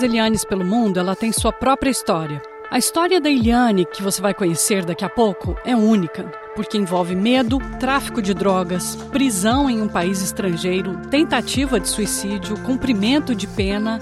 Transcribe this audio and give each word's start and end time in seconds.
Muitas 0.00 0.14
Elianes 0.14 0.44
pelo 0.46 0.64
mundo, 0.64 0.98
ela 0.98 1.14
tem 1.14 1.30
sua 1.30 1.52
própria 1.52 1.90
história. 1.90 2.40
A 2.70 2.78
história 2.78 3.20
da 3.20 3.28
Eliane, 3.28 3.84
que 3.84 4.02
você 4.02 4.22
vai 4.22 4.32
conhecer 4.32 4.82
daqui 4.82 5.04
a 5.04 5.10
pouco, 5.10 5.54
é 5.62 5.76
única, 5.76 6.24
porque 6.56 6.78
envolve 6.78 7.14
medo, 7.14 7.58
tráfico 7.78 8.22
de 8.22 8.32
drogas, 8.32 8.96
prisão 9.12 9.68
em 9.68 9.82
um 9.82 9.88
país 9.88 10.22
estrangeiro, 10.22 10.96
tentativa 11.10 11.78
de 11.78 11.86
suicídio, 11.86 12.58
cumprimento 12.60 13.34
de 13.34 13.46
pena 13.46 13.98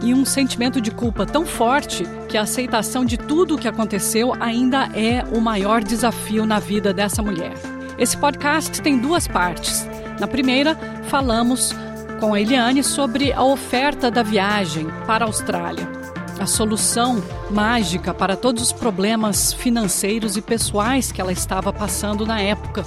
e 0.00 0.14
um 0.14 0.24
sentimento 0.24 0.80
de 0.80 0.92
culpa 0.92 1.26
tão 1.26 1.44
forte 1.44 2.04
que 2.28 2.38
a 2.38 2.42
aceitação 2.42 3.04
de 3.04 3.16
tudo 3.16 3.56
o 3.56 3.58
que 3.58 3.66
aconteceu 3.66 4.34
ainda 4.38 4.90
é 4.94 5.24
o 5.36 5.40
maior 5.40 5.82
desafio 5.82 6.46
na 6.46 6.60
vida 6.60 6.92
dessa 6.92 7.20
mulher. 7.20 7.54
Esse 7.98 8.16
podcast 8.16 8.80
tem 8.80 8.96
duas 8.96 9.26
partes. 9.26 9.88
Na 10.20 10.28
primeira, 10.28 10.76
falamos 11.08 11.74
com 12.22 12.34
a 12.34 12.40
Eliane 12.40 12.84
sobre 12.84 13.32
a 13.32 13.42
oferta 13.42 14.08
da 14.08 14.22
viagem 14.22 14.86
para 15.08 15.24
a 15.24 15.26
Austrália, 15.26 15.90
a 16.38 16.46
solução 16.46 17.20
mágica 17.50 18.14
para 18.14 18.36
todos 18.36 18.62
os 18.62 18.72
problemas 18.72 19.52
financeiros 19.52 20.36
e 20.36 20.40
pessoais 20.40 21.10
que 21.10 21.20
ela 21.20 21.32
estava 21.32 21.72
passando 21.72 22.24
na 22.24 22.40
época. 22.40 22.86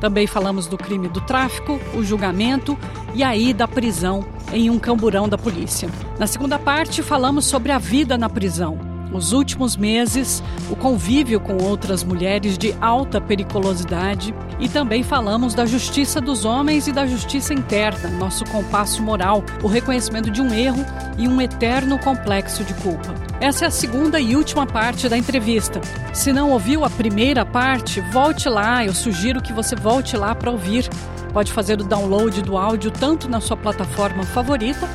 Também 0.00 0.26
falamos 0.26 0.66
do 0.66 0.78
crime 0.78 1.06
do 1.06 1.20
tráfico, 1.20 1.78
o 1.94 2.02
julgamento 2.02 2.78
e 3.14 3.22
a 3.22 3.36
ida 3.36 3.64
à 3.64 3.68
prisão 3.68 4.24
em 4.50 4.70
um 4.70 4.78
camburão 4.78 5.28
da 5.28 5.36
polícia. 5.36 5.90
Na 6.18 6.26
segunda 6.26 6.58
parte, 6.58 7.02
falamos 7.02 7.44
sobre 7.44 7.72
a 7.72 7.78
vida 7.78 8.16
na 8.16 8.30
prisão 8.30 8.91
os 9.14 9.32
últimos 9.32 9.76
meses, 9.76 10.42
o 10.70 10.76
convívio 10.76 11.40
com 11.40 11.56
outras 11.62 12.02
mulheres 12.02 12.56
de 12.56 12.74
alta 12.80 13.20
periculosidade 13.20 14.34
e 14.58 14.68
também 14.68 15.02
falamos 15.02 15.54
da 15.54 15.66
justiça 15.66 16.20
dos 16.20 16.44
homens 16.44 16.86
e 16.86 16.92
da 16.92 17.06
justiça 17.06 17.52
interna, 17.52 18.08
nosso 18.10 18.44
compasso 18.44 19.02
moral, 19.02 19.44
o 19.62 19.66
reconhecimento 19.66 20.30
de 20.30 20.40
um 20.40 20.52
erro 20.52 20.84
e 21.18 21.28
um 21.28 21.40
eterno 21.40 21.98
complexo 21.98 22.64
de 22.64 22.74
culpa. 22.74 23.14
Essa 23.40 23.64
é 23.64 23.68
a 23.68 23.72
segunda 23.72 24.20
e 24.20 24.36
última 24.36 24.66
parte 24.66 25.08
da 25.08 25.18
entrevista. 25.18 25.80
Se 26.12 26.32
não 26.32 26.50
ouviu 26.50 26.84
a 26.84 26.90
primeira 26.90 27.44
parte, 27.44 28.00
volte 28.12 28.48
lá, 28.48 28.84
eu 28.84 28.94
sugiro 28.94 29.42
que 29.42 29.52
você 29.52 29.74
volte 29.74 30.16
lá 30.16 30.34
para 30.34 30.50
ouvir. 30.50 30.88
Pode 31.32 31.52
fazer 31.52 31.80
o 31.80 31.84
download 31.84 32.40
do 32.42 32.56
áudio 32.56 32.90
tanto 32.90 33.28
na 33.28 33.40
sua 33.40 33.56
plataforma 33.56 34.22
favorita, 34.22 34.88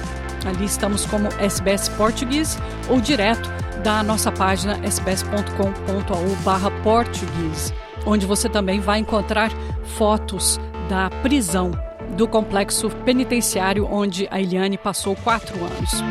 ali 0.45 0.65
estamos 0.65 1.05
como 1.05 1.27
SBS 1.39 1.89
Português, 1.89 2.57
ou 2.87 3.01
direto 3.01 3.51
da 3.83 4.03
nossa 4.03 4.31
página 4.31 4.79
sbs.com.au 4.87 6.71
português, 6.83 7.73
onde 8.05 8.25
você 8.25 8.49
também 8.49 8.79
vai 8.79 8.99
encontrar 8.99 9.51
fotos 9.97 10.59
da 10.89 11.09
prisão 11.21 11.71
do 12.15 12.27
complexo 12.27 12.89
penitenciário 13.05 13.87
onde 13.89 14.27
a 14.31 14.41
Eliane 14.41 14.77
passou 14.77 15.15
quatro 15.15 15.55
anos. 15.63 16.01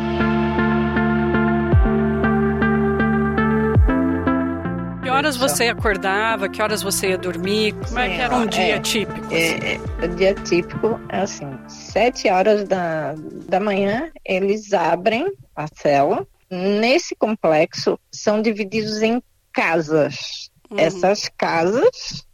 Que 5.02 5.10
horas 5.10 5.36
você 5.36 5.68
acordava? 5.68 6.48
Que 6.48 6.60
horas 6.60 6.82
você 6.82 7.10
ia 7.10 7.18
dormir? 7.18 7.74
Como 7.86 7.98
é 7.98 8.08
que 8.08 8.20
era 8.20 8.36
um 8.36 8.42
é, 8.42 8.46
dia 8.46 8.80
típico? 8.80 9.34
É, 9.34 9.74
é, 9.74 9.80
o 10.04 10.08
dia 10.08 10.34
típico 10.34 11.00
é 11.08 11.20
assim, 11.20 11.58
sete 11.68 12.28
horas 12.28 12.64
da, 12.64 13.14
da 13.48 13.58
manhã 13.58 14.10
eles 14.24 14.72
abrem 14.72 15.32
a 15.54 15.66
cela 15.74 16.26
nesse 16.50 17.14
complexo 17.14 17.98
são 18.10 18.40
divididos 18.40 19.02
em 19.02 19.22
casas. 19.52 20.50
Uhum. 20.70 20.78
Essas 20.78 21.28
casas 21.36 22.26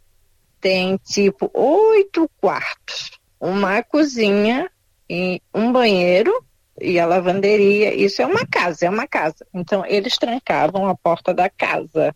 têm 0.59 0.97
tipo 0.97 1.49
oito 1.53 2.29
quartos, 2.39 3.11
uma 3.39 3.83
cozinha 3.83 4.69
e 5.09 5.41
um 5.53 5.71
banheiro 5.71 6.33
e 6.79 6.99
a 6.99 7.05
lavanderia. 7.05 7.93
Isso 7.93 8.21
é 8.21 8.25
uma 8.25 8.45
casa, 8.45 8.85
é 8.85 8.89
uma 8.89 9.07
casa. 9.07 9.45
Então 9.53 9.85
eles 9.85 10.17
trancavam 10.17 10.87
a 10.87 10.95
porta 10.95 11.33
da 11.33 11.49
casa, 11.49 12.15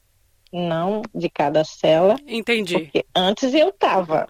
não 0.52 1.02
de 1.14 1.30
cada 1.30 1.64
cela. 1.64 2.16
Entendi. 2.26 2.80
Porque 2.80 3.06
antes 3.16 3.54
eu 3.54 3.72
tava, 3.72 4.28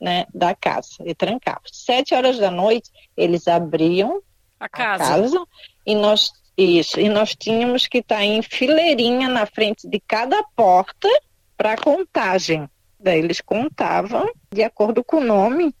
né, 0.00 0.26
da 0.34 0.54
casa 0.54 0.96
e 1.04 1.14
trancava. 1.14 1.62
Sete 1.70 2.14
horas 2.14 2.38
da 2.38 2.50
noite 2.50 2.90
eles 3.16 3.46
abriam 3.46 4.22
a 4.58 4.68
casa, 4.68 5.04
a 5.04 5.06
casa 5.08 5.44
e 5.86 5.94
nós 5.94 6.32
isso, 6.62 6.98
e 6.98 7.08
nós 7.08 7.36
tínhamos 7.36 7.86
que 7.86 7.98
estar 7.98 8.16
tá 8.16 8.24
em 8.24 8.42
fileirinha 8.42 9.28
na 9.28 9.46
frente 9.46 9.88
de 9.88 10.00
cada 10.00 10.42
porta 10.56 11.08
para 11.56 11.76
contagem. 11.76 12.68
Daí 12.98 13.20
eles 13.20 13.40
contavam 13.40 14.28
de 14.52 14.62
acordo 14.62 15.04
com 15.04 15.18
o 15.18 15.24
nome. 15.24 15.72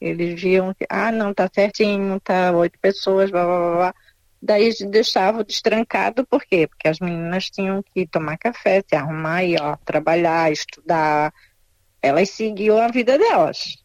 Eles 0.00 0.40
viam 0.40 0.72
que, 0.72 0.86
ah, 0.88 1.12
não, 1.12 1.32
tá 1.34 1.48
certinho, 1.52 2.18
tá 2.20 2.52
oito 2.52 2.78
pessoas, 2.78 3.30
blá, 3.30 3.44
blá, 3.44 3.58
blá, 3.58 3.76
blá. 3.76 3.94
Daí 4.40 4.70
deixavam 4.90 5.42
destrancado, 5.42 6.26
por 6.26 6.44
quê? 6.44 6.66
Porque 6.66 6.88
as 6.88 7.00
meninas 7.00 7.50
tinham 7.50 7.82
que 7.82 8.06
tomar 8.06 8.36
café, 8.36 8.82
se 8.86 8.94
arrumar 8.94 9.44
e, 9.44 9.56
ó, 9.56 9.76
trabalhar, 9.84 10.52
estudar. 10.52 11.32
Elas 12.02 12.30
seguiam 12.30 12.78
a 12.78 12.88
vida 12.88 13.18
delas. 13.18 13.76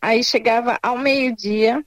Aí 0.00 0.22
chegava 0.22 0.78
ao 0.82 0.98
meio-dia, 0.98 1.84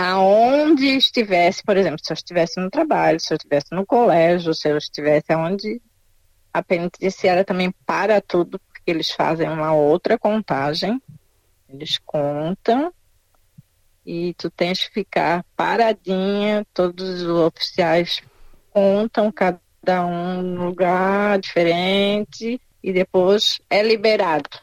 aonde 0.00 0.96
estivesse, 0.96 1.60
por 1.64 1.76
exemplo, 1.76 1.98
se 2.00 2.12
eu 2.12 2.14
estivesse 2.14 2.60
no 2.60 2.70
trabalho, 2.70 3.18
se 3.18 3.34
eu 3.34 3.36
estivesse 3.36 3.66
no 3.72 3.84
colégio, 3.84 4.54
se 4.54 4.68
eu 4.68 4.78
estivesse 4.78 5.32
aonde 5.32 5.82
a 6.54 6.62
penitenciária 6.62 7.44
também 7.44 7.74
para 7.84 8.20
tudo, 8.20 8.60
porque 8.60 8.88
eles 8.88 9.10
fazem 9.10 9.48
uma 9.48 9.74
outra 9.74 10.16
contagem, 10.16 11.02
eles 11.68 11.98
contam 12.06 12.92
e 14.06 14.34
tu 14.34 14.48
tens 14.50 14.86
que 14.86 14.94
ficar 14.94 15.44
paradinha, 15.56 16.64
todos 16.72 17.22
os 17.22 17.28
oficiais 17.28 18.22
contam 18.70 19.32
cada 19.32 20.06
um 20.06 20.40
num 20.40 20.66
lugar 20.66 21.40
diferente 21.40 22.60
e 22.80 22.92
depois 22.92 23.60
é 23.68 23.82
liberado. 23.82 24.60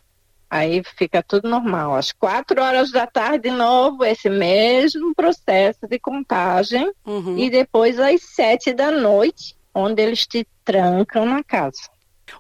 Aí 0.56 0.82
fica 0.98 1.22
tudo 1.22 1.50
normal. 1.50 1.96
Às 1.96 2.12
quatro 2.12 2.62
horas 2.62 2.92
da 2.92 3.06
tarde, 3.06 3.50
de 3.50 3.52
novo, 3.52 4.06
esse 4.06 4.30
mesmo 4.30 5.14
processo 5.14 5.86
de 5.88 6.00
contagem. 6.00 6.92
Uhum. 7.06 7.38
E 7.38 7.50
depois 7.50 8.00
às 8.00 8.22
sete 8.22 8.74
da 8.74 8.90
noite, 8.90 9.56
onde 9.74 10.02
eles 10.02 10.26
te 10.26 10.48
trancam 10.64 11.26
na 11.26 11.44
casa. 11.44 11.90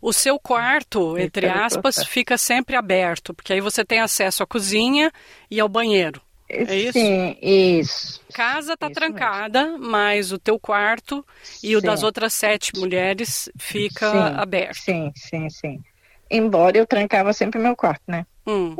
O 0.01 0.13
seu 0.13 0.39
quarto, 0.39 1.17
entre 1.17 1.47
aspas, 1.47 2.05
fica 2.07 2.37
sempre 2.37 2.75
aberto, 2.75 3.33
porque 3.33 3.53
aí 3.53 3.61
você 3.61 3.83
tem 3.83 3.99
acesso 3.99 4.41
à 4.41 4.47
cozinha 4.47 5.11
e 5.51 5.59
ao 5.59 5.67
banheiro. 5.67 6.21
É 6.47 6.75
isso? 6.75 6.93
Sim, 6.93 7.37
isso. 7.41 8.21
Casa 8.33 8.73
está 8.73 8.89
trancada, 8.89 9.65
mesmo. 9.65 9.89
mas 9.89 10.31
o 10.31 10.37
teu 10.37 10.59
quarto 10.59 11.25
e 11.61 11.69
sim. 11.69 11.75
o 11.75 11.81
das 11.81 12.03
outras 12.03 12.33
sete 12.33 12.71
mulheres 12.77 13.49
fica 13.57 14.11
sim, 14.11 14.39
aberto. 14.39 14.75
Sim, 14.75 15.11
sim, 15.15 15.49
sim. 15.49 15.83
Embora 16.30 16.78
eu 16.78 16.86
trancava 16.86 17.34
sempre 17.34 17.59
meu 17.59 17.75
quarto, 17.75 18.03
né? 18.08 18.25
Hum. 18.47 18.75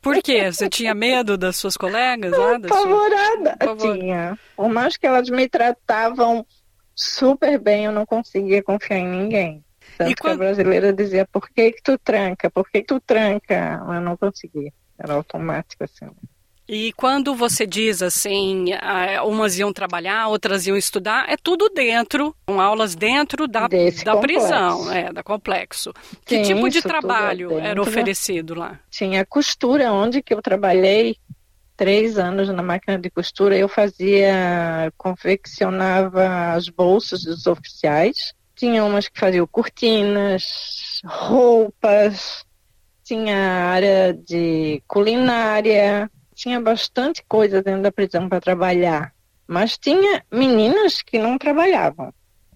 Por 0.00 0.22
quê? 0.22 0.50
Você 0.50 0.68
tinha 0.68 0.94
medo 0.94 1.36
das 1.36 1.56
suas 1.56 1.76
colegas 1.76 2.32
lá? 2.32 2.56
Apavorada. 2.56 3.56
Sua... 3.62 3.76
Tinha. 3.76 4.38
Por 4.56 4.68
mais 4.68 4.96
que 4.96 5.06
elas 5.06 5.28
me 5.28 5.48
tratavam 5.48 6.44
super 6.94 7.58
bem, 7.58 7.84
eu 7.84 7.92
não 7.92 8.06
conseguia 8.06 8.62
confiar 8.62 8.98
em 8.98 9.08
ninguém. 9.08 9.64
Tanto 9.98 10.10
e 10.10 10.14
quando... 10.14 10.38
que 10.38 10.44
a 10.44 10.46
brasileira 10.46 10.92
dizia, 10.92 11.26
por 11.26 11.48
que 11.50 11.72
que 11.72 11.82
tu 11.82 11.98
tranca? 11.98 12.50
Por 12.50 12.68
que 12.70 12.80
que 12.80 12.86
tu 12.86 13.00
tranca? 13.00 13.82
Eu 13.86 14.00
não 14.00 14.16
conseguia. 14.16 14.72
Era 14.98 15.14
automático 15.14 15.84
assim. 15.84 16.06
E 16.66 16.92
quando 16.94 17.34
você 17.34 17.66
diz 17.66 18.00
assim, 18.00 18.66
umas 19.26 19.58
iam 19.58 19.72
trabalhar, 19.72 20.28
outras 20.28 20.66
iam 20.66 20.76
estudar, 20.76 21.28
é 21.28 21.36
tudo 21.36 21.68
dentro, 21.68 22.34
com 22.46 22.58
aulas 22.60 22.94
dentro 22.94 23.46
da, 23.46 23.68
da 24.04 24.16
prisão, 24.16 24.90
é, 24.90 25.12
da 25.12 25.22
complexo. 25.22 25.92
Que 26.24 26.42
Sim, 26.42 26.54
tipo 26.54 26.70
de 26.70 26.80
trabalho 26.80 27.58
era 27.58 27.80
oferecido 27.80 28.54
lá? 28.54 28.80
Tinha 28.90 29.26
costura, 29.26 29.92
onde 29.92 30.22
que 30.22 30.32
eu 30.32 30.40
trabalhei 30.40 31.16
três 31.76 32.18
anos 32.18 32.48
na 32.48 32.62
máquina 32.62 32.98
de 32.98 33.10
costura, 33.10 33.56
eu 33.56 33.68
fazia, 33.68 34.90
confeccionava 34.96 36.54
as 36.54 36.68
bolsas 36.68 37.24
dos 37.24 37.46
oficiais. 37.46 38.32
Tinha 38.54 38.84
umas 38.84 39.08
que 39.08 39.18
faziam 39.18 39.46
cortinas, 39.46 41.00
roupas, 41.04 42.44
tinha 43.02 43.36
área 43.36 44.14
de 44.14 44.82
culinária, 44.86 46.10
tinha 46.34 46.60
bastante 46.60 47.24
coisa 47.28 47.62
dentro 47.62 47.82
da 47.82 47.92
prisão 47.92 48.28
para 48.28 48.40
trabalhar. 48.40 49.14
Mas 49.46 49.78
tinha 49.78 50.22
meninas 50.30 51.02
que 51.02 51.18
não 51.18 51.38
trabalhavam. 51.38 52.12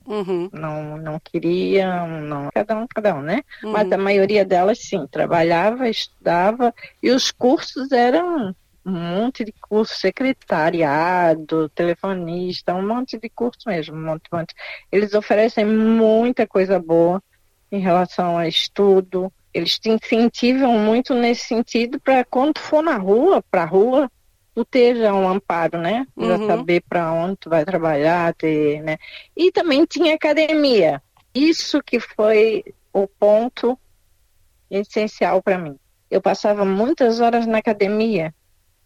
Uhum. 0.07 0.49
Não, 0.53 0.97
não 0.97 1.21
queriam, 1.21 2.23
não, 2.23 2.49
cada 2.55 2.77
um, 2.77 2.87
cada 2.87 3.15
um, 3.15 3.21
né? 3.21 3.43
Uhum. 3.63 3.73
Mas 3.73 3.93
a 3.93 3.99
maioria 3.99 4.43
delas 4.45 4.79
sim, 4.79 5.07
trabalhava, 5.07 5.87
estudava, 5.89 6.75
e 7.03 7.11
os 7.11 7.31
cursos 7.31 7.93
eram 7.93 8.55
um 8.87 8.93
monte 8.93 9.45
de 9.45 9.53
curso, 9.53 9.95
secretariado, 9.95 11.69
telefonista, 11.69 12.75
um 12.75 12.87
monte 12.87 13.19
de 13.19 13.29
curso 13.29 13.61
mesmo, 13.67 13.95
um 13.95 14.03
monte, 14.03 14.23
um 14.33 14.39
monte. 14.39 14.55
Eles 14.91 15.13
oferecem 15.13 15.67
muita 15.67 16.47
coisa 16.47 16.79
boa 16.79 17.23
em 17.71 17.81
relação 17.81 18.39
a 18.39 18.49
estudo, 18.49 19.31
eles 19.59 19.79
te 19.79 19.91
incentivam 19.91 20.79
muito 20.79 21.15
nesse 21.15 21.45
sentido 21.47 22.01
para 22.01 22.25
quando 22.25 22.59
for 22.59 22.83
na 22.83 22.97
rua, 22.97 23.43
para 23.51 23.63
a 23.63 23.67
rua, 23.67 24.11
por 24.55 24.65
ter 24.65 24.97
já 24.97 25.15
um 25.15 25.29
amparo, 25.29 25.79
né? 25.79 26.07
Já 26.19 26.39
Uhum. 26.39 26.47
saber 26.47 26.83
para 26.89 27.13
onde 27.13 27.37
tu 27.37 27.51
vai 27.51 27.65
trabalhar, 27.65 28.35
ter, 28.35 28.83
né? 28.83 28.97
E 29.37 29.53
também 29.53 29.85
tinha 29.85 30.15
academia. 30.15 31.03
Isso 31.35 31.81
que 31.83 32.01
foi 32.01 32.65
o 32.93 33.07
ponto 33.07 33.79
essencial 34.71 35.43
para 35.43 35.59
mim. 35.59 35.77
Eu 36.11 36.21
passava 36.21 36.65
muitas 36.65 37.21
horas 37.21 37.47
na 37.47 37.59
academia, 37.59 38.35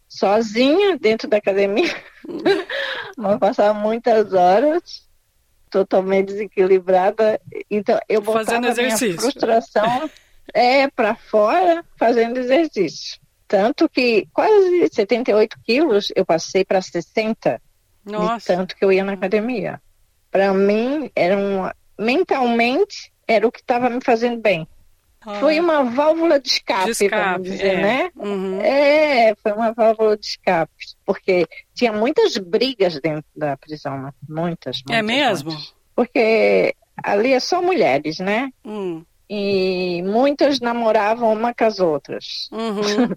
sozinha 0.09 0.99
dentro 0.99 1.29
da 1.29 1.37
academia, 1.39 1.95
mas 3.17 3.39
passava 3.39 3.73
muitas 3.79 4.33
horas 4.33 5.09
totalmente 5.71 6.27
desequilibrada. 6.29 7.41
Então 7.71 7.99
eu 8.09 8.21
botava 8.21 8.45
Fazendo 8.45 8.77
minha 8.77 8.99
exercício. 8.99 9.21
frustração 9.23 10.11
é 10.55 10.89
para 10.89 11.15
fora 11.15 11.85
fazendo 11.97 12.39
exercício. 12.39 13.21
Tanto 13.47 13.89
que 13.89 14.27
quase 14.33 14.89
78 14.93 15.59
quilos 15.65 16.13
eu 16.17 16.25
passei 16.25 16.65
para 16.65 16.81
60 16.81 17.61
de 18.05 18.13
Nossa. 18.13 18.57
tanto 18.57 18.75
que 18.75 18.85
eu 18.85 18.93
ia 18.93 19.05
na 19.05 19.13
academia. 19.13 19.81
Para 20.31 20.53
mim, 20.55 21.11
era 21.15 21.37
um, 21.37 21.69
mentalmente, 22.03 23.13
era 23.29 23.47
o 23.47 23.53
que 23.53 23.61
estava 23.61 23.91
me 23.91 24.01
fazendo 24.03 24.41
bem. 24.41 24.67
Foi 25.39 25.61
uma 25.61 25.85
válvula 25.85 26.41
de 26.41 26.49
escape, 26.49 26.83
Ah. 26.83 26.85
De 26.85 26.91
escape, 26.91 27.15
vamos 27.15 27.43
dizer, 27.51 27.75
é. 27.75 27.83
né? 27.83 28.11
Uhum. 28.17 28.61
É, 28.61 29.35
foi 29.37 29.53
uma 29.53 29.73
válvula 29.73 30.17
de 30.17 30.27
escape. 30.27 30.73
Porque 31.07 31.47
tinha 31.75 31.93
muitas 31.93 32.37
brigas 32.37 32.99
dentro 33.01 33.25
da 33.37 33.57
prisão, 33.57 34.13
muitas, 34.29 34.83
muitas. 34.83 34.83
É 34.91 35.03
mesmo? 35.03 35.51
muitas. 35.53 35.75
Porque 35.95 36.75
ali 37.03 37.33
é 37.33 37.41
só 37.41 37.63
mulheres, 37.63 38.19
né? 38.19 38.51
Hum. 38.65 39.05
E 39.29 40.03
muitas 40.03 40.61
namoravam 40.61 41.33
uma 41.33 41.55
com 41.55 41.65
as 41.65 41.79
outras. 41.79 42.49
Uhum. 42.53 43.17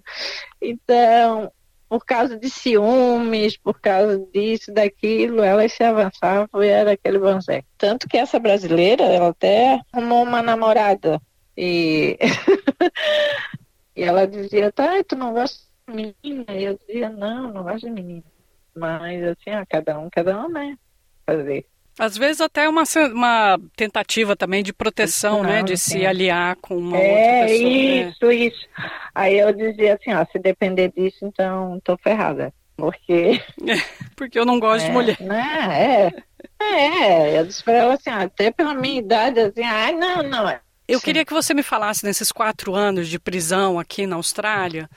Então, 0.58 1.52
por 1.88 2.04
causa 2.04 2.36
de 2.38 2.50
ciúmes, 2.50 3.56
por 3.56 3.80
causa 3.80 4.18
disso, 4.32 4.72
daquilo, 4.72 5.42
elas 5.42 5.72
se 5.72 5.84
avançavam 5.84 6.62
e 6.62 6.68
era 6.68 6.92
aquele 6.92 7.18
banzé. 7.18 7.62
Tanto 7.78 8.08
que 8.08 8.16
essa 8.16 8.38
brasileira, 8.38 9.04
ela 9.04 9.28
até 9.28 9.80
arrumou 9.92 10.22
uma 10.22 10.42
namorada. 10.42 11.20
E, 11.56 12.18
e 13.94 14.02
ela 14.02 14.26
dizia, 14.26 14.72
tá, 14.72 15.02
tu 15.04 15.16
não 15.16 15.32
gosta 15.32 15.58
de 15.88 15.94
menina? 15.94 16.44
E 16.52 16.64
eu 16.64 16.78
dizia, 16.86 17.08
não, 17.08 17.52
não 17.52 17.62
gosto 17.62 17.86
de 17.86 17.90
menina. 17.92 18.24
Mas 18.74 19.22
assim, 19.22 19.50
ó, 19.50 19.64
cada 19.68 19.98
um, 19.98 20.10
cada 20.10 20.44
um, 20.44 20.48
né? 20.48 20.76
Fazer. 21.24 21.66
Às 21.98 22.16
vezes 22.16 22.40
até 22.40 22.68
uma, 22.68 22.82
uma 23.12 23.58
tentativa 23.74 24.36
também 24.36 24.62
de 24.62 24.72
proteção, 24.72 25.42
né? 25.42 25.62
De 25.62 25.76
sim. 25.76 25.98
se 25.98 26.06
aliar 26.06 26.56
com 26.56 26.76
uma 26.76 26.98
é, 26.98 27.10
outra 27.10 27.46
pessoa. 27.46 27.70
né? 27.70 28.10
isso, 28.10 28.32
isso. 28.32 28.68
Aí 29.14 29.38
eu 29.38 29.52
dizia 29.52 29.94
assim, 29.94 30.12
ó, 30.12 30.24
se 30.30 30.38
depender 30.38 30.92
disso, 30.94 31.18
então 31.22 31.80
tô 31.82 31.96
ferrada. 31.96 32.52
Porque 32.76 33.40
Porque 34.14 34.38
eu 34.38 34.44
não 34.44 34.60
gosto 34.60 34.84
de 34.84 34.90
É, 34.90 34.92
mulher. 34.92 35.16
Né? 35.20 36.12
É. 36.12 36.36
É, 36.58 37.38
eu 37.38 37.46
disse 37.46 37.64
pra 37.64 37.74
ela 37.74 37.94
assim, 37.94 38.10
até 38.10 38.50
pela 38.50 38.74
minha 38.74 38.98
idade, 38.98 39.40
assim, 39.40 39.62
ai, 39.62 39.92
não, 39.92 40.22
não. 40.22 40.46
Eu 40.88 41.00
Sim. 41.00 41.04
queria 41.04 41.24
que 41.24 41.32
você 41.32 41.52
me 41.52 41.62
falasse 41.62 42.04
nesses 42.04 42.30
quatro 42.30 42.74
anos 42.74 43.08
de 43.08 43.18
prisão 43.18 43.78
aqui 43.78 44.06
na 44.06 44.16
Austrália, 44.16 44.88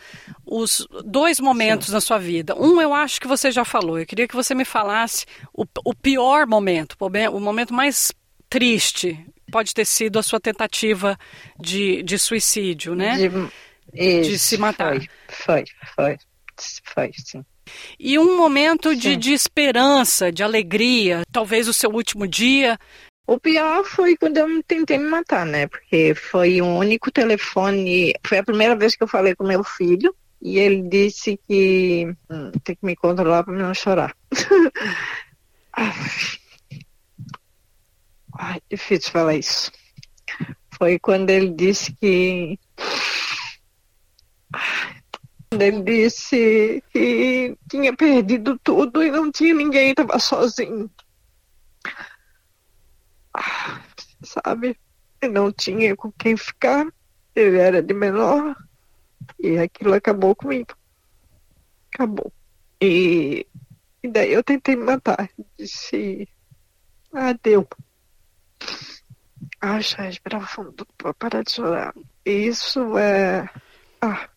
os 0.45 0.87
dois 1.03 1.39
momentos 1.39 1.89
na 1.89 1.99
sua 1.99 2.17
vida. 2.19 2.55
Um 2.55 2.79
eu 2.79 2.93
acho 2.93 3.19
que 3.19 3.27
você 3.27 3.51
já 3.51 3.65
falou. 3.65 3.97
Eu 3.97 4.05
queria 4.05 4.27
que 4.27 4.35
você 4.35 4.53
me 4.53 4.65
falasse 4.65 5.25
o, 5.53 5.65
o 5.83 5.95
pior 5.95 6.45
momento, 6.45 6.95
o 6.99 7.39
momento 7.39 7.73
mais 7.73 8.11
triste. 8.49 9.25
Pode 9.51 9.73
ter 9.73 9.85
sido 9.85 10.19
a 10.19 10.23
sua 10.23 10.39
tentativa 10.39 11.17
de, 11.59 12.03
de 12.03 12.19
suicídio, 12.19 12.93
né? 12.93 13.17
De, 13.17 13.29
De 14.21 14.37
se 14.37 14.57
matar. 14.57 14.99
Foi, 15.27 15.63
foi, 15.95 15.95
foi, 15.95 16.17
foi, 16.93 17.11
sim. 17.15 17.43
E 17.99 18.17
um 18.17 18.37
momento 18.37 18.95
de, 18.95 19.11
Sim. 19.11 19.19
de 19.19 19.33
esperança, 19.33 20.31
de 20.31 20.43
alegria, 20.43 21.21
talvez 21.31 21.67
o 21.67 21.73
seu 21.73 21.91
último 21.91 22.27
dia. 22.27 22.77
O 23.29 23.39
pior 23.39 23.83
foi 23.83 24.17
quando 24.17 24.37
eu 24.37 24.63
tentei 24.63 24.97
me 24.97 25.07
matar, 25.07 25.45
né? 25.45 25.67
Porque 25.67 26.15
foi 26.15 26.59
o 26.63 26.65
único 26.65 27.11
telefone. 27.11 28.11
Foi 28.25 28.39
a 28.39 28.43
primeira 28.43 28.75
vez 28.75 28.95
que 28.95 29.03
eu 29.03 29.07
falei 29.07 29.35
com 29.35 29.43
meu 29.43 29.63
filho. 29.63 30.15
E 30.41 30.57
ele 30.57 30.81
disse 30.89 31.39
que 31.47 32.07
hum, 32.27 32.51
tem 32.63 32.75
que 32.75 32.83
me 32.83 32.95
controlar 32.95 33.43
para 33.43 33.53
não 33.53 33.71
chorar. 33.71 34.17
Ai, 38.33 38.59
difícil 38.67 39.11
falar 39.11 39.35
isso. 39.35 39.71
Foi 40.75 40.97
quando 40.97 41.29
ele 41.29 41.51
disse 41.51 41.93
que. 42.01 42.57
Quando 45.51 45.61
ele 45.61 45.83
disse 45.83 46.83
que 46.91 47.55
tinha 47.69 47.95
perdido 47.95 48.59
tudo 48.63 49.03
e 49.03 49.11
não 49.11 49.31
tinha 49.31 49.53
ninguém, 49.53 49.91
estava 49.91 50.17
sozinho. 50.17 50.89
Sabe? 54.23 54.77
E 55.21 55.27
não 55.27 55.51
tinha 55.51 55.95
com 55.95 56.11
quem 56.11 56.35
ficar. 56.37 56.85
Ele 57.35 57.57
era 57.57 57.81
de 57.81 57.93
menor. 57.93 58.55
E 59.39 59.57
aquilo 59.57 59.93
acabou 59.93 60.35
comigo. 60.35 60.75
Acabou. 61.93 62.31
E, 62.81 63.45
e 64.03 64.07
daí 64.07 64.31
eu 64.31 64.43
tentei 64.43 64.75
me 64.75 64.83
matar. 64.83 65.29
Disse, 65.57 66.27
ah, 67.13 67.33
deu. 67.41 67.67
Ah, 69.61 69.79
já 69.81 70.03
respirava 70.03 70.47
fundo 70.47 70.85
para 71.17 71.43
de 71.43 71.51
chorar. 71.51 71.93
Isso 72.25 72.97
é. 72.97 73.49
Ah, 74.01 74.29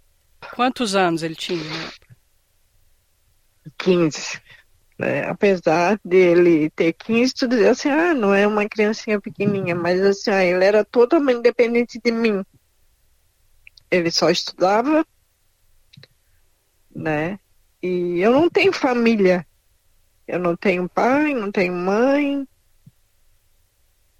Quantos 0.54 0.94
anos 0.94 1.22
ele 1.22 1.34
tinha? 1.34 1.62
né? 1.62 1.90
15. 3.78 4.40
Né? 5.02 5.28
Apesar 5.28 5.99
dele 6.04 6.70
ter 6.70 6.93
15, 6.93 7.34
tu 7.34 7.49
dizia 7.49 7.72
assim, 7.72 7.88
ah, 7.88 8.14
não 8.14 8.32
é 8.32 8.46
uma 8.46 8.69
criancinha 8.69 9.20
pequenininha, 9.20 9.75
mas 9.75 10.00
assim, 10.00 10.31
ah, 10.31 10.44
ele 10.44 10.64
era 10.64 10.84
totalmente 10.84 11.43
dependente 11.43 12.00
de 12.02 12.12
mim. 12.12 12.44
Ele 13.90 14.12
só 14.12 14.31
estudava, 14.31 15.04
né? 16.94 17.37
E 17.82 18.20
eu 18.20 18.31
não 18.31 18.49
tenho 18.49 18.72
família. 18.72 19.44
Eu 20.25 20.38
não 20.38 20.56
tenho 20.56 20.88
pai, 20.88 21.34
não 21.34 21.50
tenho 21.50 21.75
mãe. 21.75 22.46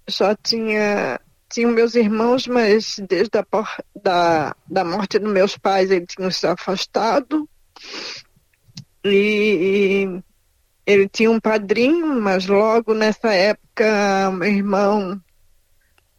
Só 0.09 0.35
tinha 0.35 1.17
tinha 1.49 1.67
meus 1.67 1.95
irmãos, 1.95 2.45
mas 2.45 2.99
desde 3.07 3.37
a 3.37 3.45
da, 3.95 4.55
da 4.67 4.83
morte 4.83 5.17
dos 5.17 5.31
meus 5.31 5.57
pais 5.57 5.91
eles 5.91 6.07
tinham 6.09 6.29
se 6.29 6.45
afastado. 6.45 7.47
E, 9.05 10.07
e 10.07 10.23
ele 10.85 11.07
tinha 11.07 11.31
um 11.31 11.39
padrinho, 11.39 12.19
mas 12.21 12.45
logo 12.47 12.93
nessa 12.93 13.33
época 13.33 14.31
meu 14.31 14.49
irmão 14.49 15.21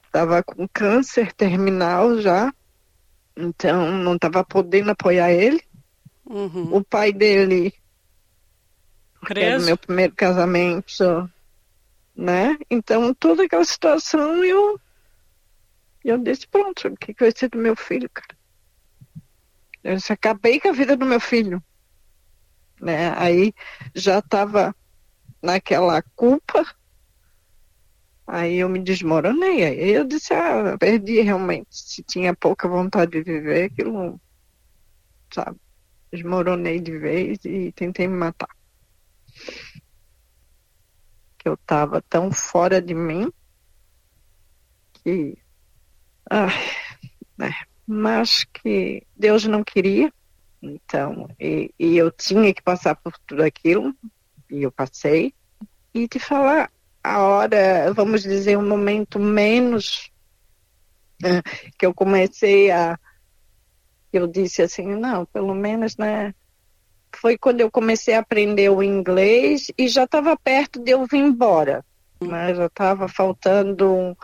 estava 0.07 0.43
com 0.43 0.67
câncer 0.69 1.33
terminal 1.33 2.19
já, 2.21 2.53
então 3.37 3.91
não 3.99 4.15
estava 4.15 4.45
podendo 4.45 4.91
apoiar 4.91 5.33
ele. 5.33 5.63
Uhum. 6.25 6.77
O 6.77 6.83
pai 6.83 7.13
dele, 7.13 7.71
que 9.27 9.33
era 9.33 9.41
Preso? 9.41 9.59
do 9.59 9.67
meu 9.67 9.77
primeiro 9.77 10.15
casamento, 10.15 11.31
né? 12.17 12.57
Então 12.71 13.13
toda 13.13 13.45
aquela 13.45 13.65
situação 13.65 14.43
eu 14.45 14.81
eu 16.03 16.19
disse 16.19 16.47
pronto, 16.47 16.89
o 16.89 16.97
que, 16.97 17.15
que 17.15 17.25
vai 17.25 17.33
ser 17.35 17.49
do 17.49 17.59
meu 17.59 17.75
filho, 17.75 18.09
cara? 18.11 18.37
Eu 19.83 19.97
acabei 20.09 20.61
com 20.61 20.69
a 20.69 20.73
vida 20.73 20.97
do 20.97 21.05
meu 21.05 21.21
filho 21.21 21.63
né? 22.81 23.13
Aí 23.17 23.53
já 23.95 24.19
estava 24.19 24.75
naquela 25.43 26.03
culpa. 26.15 26.65
Aí 28.27 28.57
eu 28.57 28.69
me 28.69 28.79
desmoronei. 28.79 29.65
Aí 29.65 29.91
eu 29.91 30.05
disse, 30.05 30.33
ah, 30.33 30.77
perdi 30.79 31.21
realmente. 31.21 31.69
Se 31.71 32.03
tinha 32.03 32.35
pouca 32.35 32.69
vontade 32.69 33.13
de 33.13 33.23
viver, 33.23 33.65
aquilo, 33.65 34.21
sabe? 35.33 35.59
Desmoronei 36.11 36.81
de 36.81 36.99
vez 36.99 37.39
e 37.45 37.73
tentei 37.73 38.09
me 38.09 38.17
matar. 38.17 38.49
Que 41.39 41.49
eu 41.49 41.55
estava 41.55 42.01
tão 42.03 42.33
fora 42.33 42.81
de 42.81 42.95
mim 42.95 43.31
que. 44.95 45.37
Ai, 46.31 46.55
né? 47.37 47.51
Mas 47.87 48.45
que 48.45 49.07
Deus 49.15 49.45
não 49.45 49.63
queria. 49.63 50.11
Então, 50.65 51.29
e, 51.39 51.73
e 51.79 51.97
eu 51.97 52.11
tinha 52.11 52.53
que 52.55 52.63
passar 52.63 52.97
por 52.97 53.19
tudo 53.27 53.43
aquilo, 53.43 53.95
e 54.51 54.63
eu 54.63 54.73
passei. 54.73 55.35
E 55.93 56.09
te 56.09 56.19
falar, 56.19 56.71
a 57.03 57.21
hora, 57.21 57.93
vamos 57.93 58.23
dizer, 58.23 58.57
um 58.57 58.67
momento 58.67 59.21
menos 59.21 60.11
né, 61.21 61.43
que 61.79 61.85
eu 61.85 61.93
comecei 61.93 62.71
a. 62.71 62.99
Eu 64.13 64.27
disse 64.27 64.63
assim, 64.63 64.87
não, 64.87 65.27
pelo 65.27 65.55
menos, 65.55 65.97
né? 65.97 66.35
Foi 67.17 67.37
quando 67.37 67.61
eu 67.61 67.71
comecei 67.71 68.15
a 68.15 68.21
aprender 68.21 68.71
o 68.71 68.83
inglês 68.83 69.71
e 69.77 69.87
já 69.87 70.05
estava 70.05 70.37
perto 70.37 70.81
de 70.81 70.93
eu 70.93 71.07
vir 71.07 71.19
embora. 71.19 71.85
Né? 72.21 72.55
Já 72.55 72.67
estava 72.67 73.07
faltando 73.07 74.17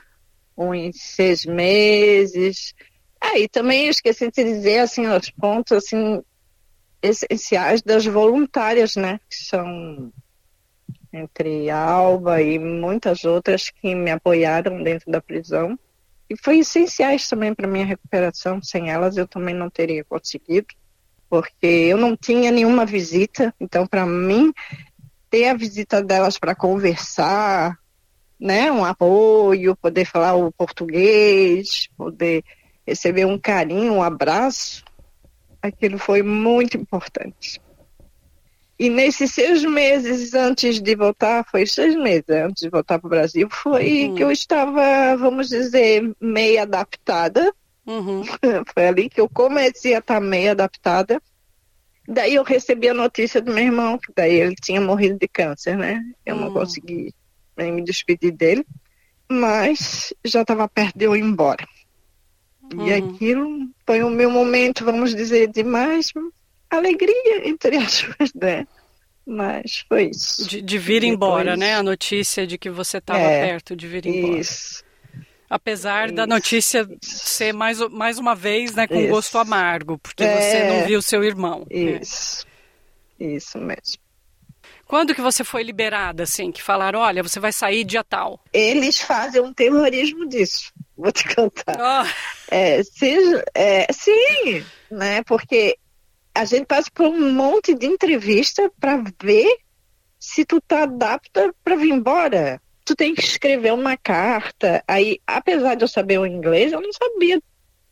uns 0.56 0.96
seis 1.00 1.44
meses. 1.44 2.74
Ah, 3.20 3.38
e 3.38 3.48
também 3.48 3.88
esqueci 3.88 4.30
de 4.30 4.42
dizer, 4.42 4.78
assim, 4.78 5.06
aos 5.06 5.30
pontos, 5.30 5.72
assim, 5.72 6.22
essenciais 7.02 7.82
das 7.82 8.04
voluntárias, 8.04 8.96
né? 8.96 9.20
Que 9.28 9.36
são 9.36 10.12
entre 11.12 11.70
Alba 11.70 12.40
e 12.40 12.58
muitas 12.58 13.24
outras 13.24 13.70
que 13.70 13.94
me 13.94 14.10
apoiaram 14.10 14.82
dentro 14.82 15.10
da 15.10 15.20
prisão. 15.20 15.78
E 16.28 16.36
foi 16.36 16.58
essenciais 16.58 17.28
também 17.28 17.52
para 17.54 17.66
minha 17.66 17.84
recuperação. 17.84 18.62
Sem 18.62 18.90
elas 18.90 19.16
eu 19.16 19.26
também 19.26 19.54
não 19.54 19.68
teria 19.68 20.04
conseguido, 20.04 20.68
porque 21.28 21.66
eu 21.66 21.96
não 21.96 22.16
tinha 22.16 22.52
nenhuma 22.52 22.86
visita. 22.86 23.52
Então, 23.58 23.86
para 23.86 24.06
mim, 24.06 24.52
ter 25.28 25.48
a 25.48 25.54
visita 25.54 26.02
delas 26.02 26.38
para 26.38 26.54
conversar, 26.54 27.76
né, 28.38 28.70
um 28.70 28.84
apoio, 28.84 29.76
poder 29.76 30.04
falar 30.04 30.34
o 30.34 30.52
português, 30.52 31.88
poder 31.96 32.44
receber 32.86 33.24
um 33.26 33.38
carinho, 33.38 33.94
um 33.94 34.02
abraço, 34.02 34.84
aquilo 35.62 35.98
foi 35.98 36.22
muito 36.22 36.76
importante. 36.76 37.60
E 38.78 38.88
nesses 38.88 39.34
seis 39.34 39.62
meses 39.62 40.32
antes 40.32 40.80
de 40.80 40.96
voltar, 40.96 41.44
foi 41.50 41.66
seis 41.66 41.94
meses 41.94 42.30
antes 42.30 42.62
de 42.62 42.70
voltar 42.70 42.98
para 42.98 43.06
o 43.06 43.10
Brasil, 43.10 43.46
foi 43.50 44.06
uhum. 44.06 44.14
que 44.14 44.24
eu 44.24 44.32
estava, 44.32 45.14
vamos 45.18 45.50
dizer, 45.50 46.10
meio 46.18 46.62
adaptada. 46.62 47.52
Uhum. 47.86 48.22
foi 48.72 48.86
ali 48.86 49.10
que 49.10 49.20
eu 49.20 49.28
comecei 49.28 49.94
a 49.94 49.98
estar 49.98 50.18
meio 50.18 50.52
adaptada. 50.52 51.20
Daí 52.08 52.36
eu 52.36 52.42
recebi 52.42 52.88
a 52.88 52.94
notícia 52.94 53.42
do 53.42 53.52
meu 53.52 53.64
irmão, 53.64 53.98
que 53.98 54.10
daí 54.16 54.34
ele 54.34 54.54
tinha 54.54 54.80
morrido 54.80 55.18
de 55.18 55.28
câncer, 55.28 55.76
né? 55.76 56.02
Eu 56.24 56.36
uhum. 56.36 56.46
não 56.46 56.52
consegui 56.52 57.14
me 57.58 57.82
despedir 57.82 58.32
dele, 58.32 58.64
mas 59.30 60.14
já 60.24 60.40
estava 60.40 60.66
perto 60.66 60.98
de 60.98 61.04
eu 61.04 61.14
ir 61.14 61.20
embora. 61.20 61.68
E 62.72 62.76
uhum. 62.76 63.14
aquilo 63.14 63.70
foi 63.90 64.04
o 64.04 64.08
meu 64.08 64.30
momento, 64.30 64.84
vamos 64.84 65.12
dizer, 65.12 65.48
de 65.48 65.64
mais 65.64 66.12
alegria, 66.70 67.48
entre 67.48 67.74
aspas, 67.82 68.32
né? 68.32 68.64
Mas 69.26 69.84
foi 69.88 70.10
isso. 70.10 70.48
De, 70.48 70.62
de 70.62 70.78
vir 70.78 71.00
Depois... 71.00 71.12
embora, 71.12 71.56
né? 71.56 71.74
A 71.74 71.82
notícia 71.82 72.46
de 72.46 72.56
que 72.56 72.70
você 72.70 72.98
estava 72.98 73.18
é, 73.18 73.48
perto 73.48 73.74
de 73.74 73.88
vir 73.88 74.06
embora. 74.06 74.38
Isso. 74.38 74.84
Apesar 75.48 76.06
isso, 76.06 76.14
da 76.14 76.24
notícia 76.24 76.88
isso. 77.02 77.26
ser 77.26 77.52
mais, 77.52 77.80
mais 77.90 78.16
uma 78.16 78.36
vez, 78.36 78.76
né, 78.76 78.86
com 78.86 78.94
isso. 79.00 79.08
gosto 79.08 79.38
amargo, 79.38 79.98
porque 79.98 80.22
é, 80.22 80.40
você 80.40 80.68
não 80.68 80.86
viu 80.86 81.02
seu 81.02 81.24
irmão. 81.24 81.66
Né? 81.68 81.98
Isso. 82.00 82.46
Né? 83.18 83.26
Isso 83.26 83.58
mesmo. 83.58 83.98
Quando 84.86 85.16
que 85.16 85.20
você 85.20 85.42
foi 85.42 85.64
liberada, 85.64 86.22
assim, 86.22 86.52
que 86.52 86.62
falaram, 86.62 87.00
olha, 87.00 87.24
você 87.24 87.40
vai 87.40 87.52
sair 87.52 87.82
dia 87.82 88.04
tal? 88.04 88.40
Eles 88.52 89.00
fazem 89.00 89.40
um 89.40 89.52
terrorismo 89.52 90.28
disso, 90.28 90.72
vou 91.02 91.12
te 91.12 91.34
contar. 91.34 91.76
Oh. 91.78 92.54
É, 92.54 92.82
seja, 92.82 93.44
é, 93.54 93.86
sim, 93.92 94.64
né, 94.90 95.22
porque 95.24 95.76
a 96.34 96.44
gente 96.44 96.66
passa 96.66 96.90
por 96.92 97.06
um 97.06 97.32
monte 97.32 97.74
de 97.74 97.86
entrevista 97.86 98.70
para 98.78 99.02
ver 99.22 99.48
se 100.18 100.44
tu 100.44 100.60
tá 100.60 100.82
adapta 100.82 101.52
para 101.64 101.76
vir 101.76 101.90
embora. 101.90 102.60
Tu 102.84 102.94
tem 102.94 103.14
que 103.14 103.22
escrever 103.22 103.72
uma 103.72 103.96
carta. 103.96 104.82
Aí, 104.86 105.20
apesar 105.26 105.74
de 105.74 105.84
eu 105.84 105.88
saber 105.88 106.18
o 106.18 106.26
inglês, 106.26 106.72
eu 106.72 106.80
não 106.80 106.92
sabia 106.92 107.40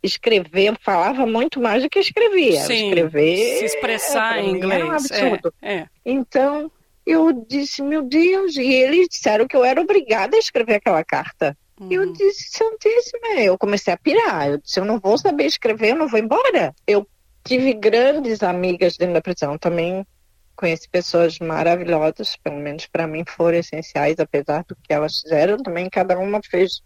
escrever, 0.03 0.77
falava 0.81 1.27
muito 1.27 1.61
mais 1.61 1.83
do 1.83 1.91
que 1.91 1.99
escrevia. 1.99 2.61
Sim, 2.63 2.89
escrever 2.89 3.59
se 3.59 3.65
expressar 3.65 4.39
em 4.39 4.51
inglês. 4.51 4.85
um 4.85 4.91
absurdo. 4.91 5.55
É, 5.61 5.75
é. 5.75 5.87
Então, 6.05 6.71
eu 7.07 7.33
disse, 7.33 7.83
meu 7.83 8.03
Deus, 8.03 8.57
e 8.57 8.73
eles 8.73 9.09
disseram 9.09 9.47
que 9.47 9.57
eu 9.57 9.65
era 9.65 9.81
obrigada 9.81 10.37
a 10.37 10.41
escrever 10.41 10.75
aquela 10.75 11.03
carta. 11.05 11.57
Uhum. 11.81 11.89
Eu 11.91 12.13
disse, 12.13 12.51
Santíssima, 12.51 13.41
eu 13.41 13.57
comecei 13.57 13.93
a 13.93 13.97
pirar. 13.97 14.49
Eu 14.49 14.59
disse, 14.59 14.81
eu 14.81 14.85
não 14.85 14.99
vou 14.99 15.17
saber 15.17 15.45
escrever, 15.45 15.91
eu 15.91 15.97
não 15.97 16.09
vou 16.09 16.19
embora. 16.19 16.75
Eu 16.87 17.07
tive 17.45 17.73
grandes 17.73 18.43
amigas 18.43 18.97
dentro 18.97 19.15
da 19.15 19.23
prisão. 19.23 19.57
Também 19.57 20.07
conheci 20.57 20.89
pessoas 20.89 21.39
maravilhosas, 21.39 22.37
pelo 22.37 22.57
menos 22.57 22.87
para 22.87 23.07
mim 23.07 23.25
foram 23.27 23.59
essenciais, 23.59 24.19
apesar 24.19 24.65
do 24.65 24.77
que 24.77 24.93
elas 24.93 25.21
fizeram. 25.21 25.57
Também 25.59 25.89
cada 25.89 26.19
uma 26.19 26.41
fez. 26.43 26.83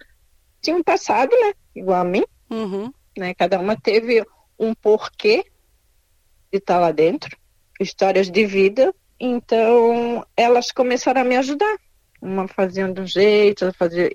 Tinha 0.60 0.76
um 0.76 0.82
passado, 0.82 1.30
né? 1.30 1.52
Igual 1.74 2.00
a 2.00 2.04
mim. 2.04 2.24
Uhum. 2.50 2.92
Né? 3.16 3.34
Cada 3.34 3.58
uma 3.58 3.80
teve 3.80 4.24
um 4.58 4.74
porquê 4.74 5.44
de 6.52 6.58
estar 6.58 6.78
lá 6.78 6.92
dentro, 6.92 7.36
histórias 7.80 8.30
de 8.30 8.44
vida. 8.44 8.94
Então, 9.18 10.26
elas 10.36 10.70
começaram 10.70 11.22
a 11.22 11.24
me 11.24 11.36
ajudar. 11.36 11.76
Uma 12.20 12.46
fazendo 12.46 12.94
de 12.94 13.00
um 13.00 13.06
jeito, 13.06 13.64
outra 13.64 13.78
fazia. 13.78 14.10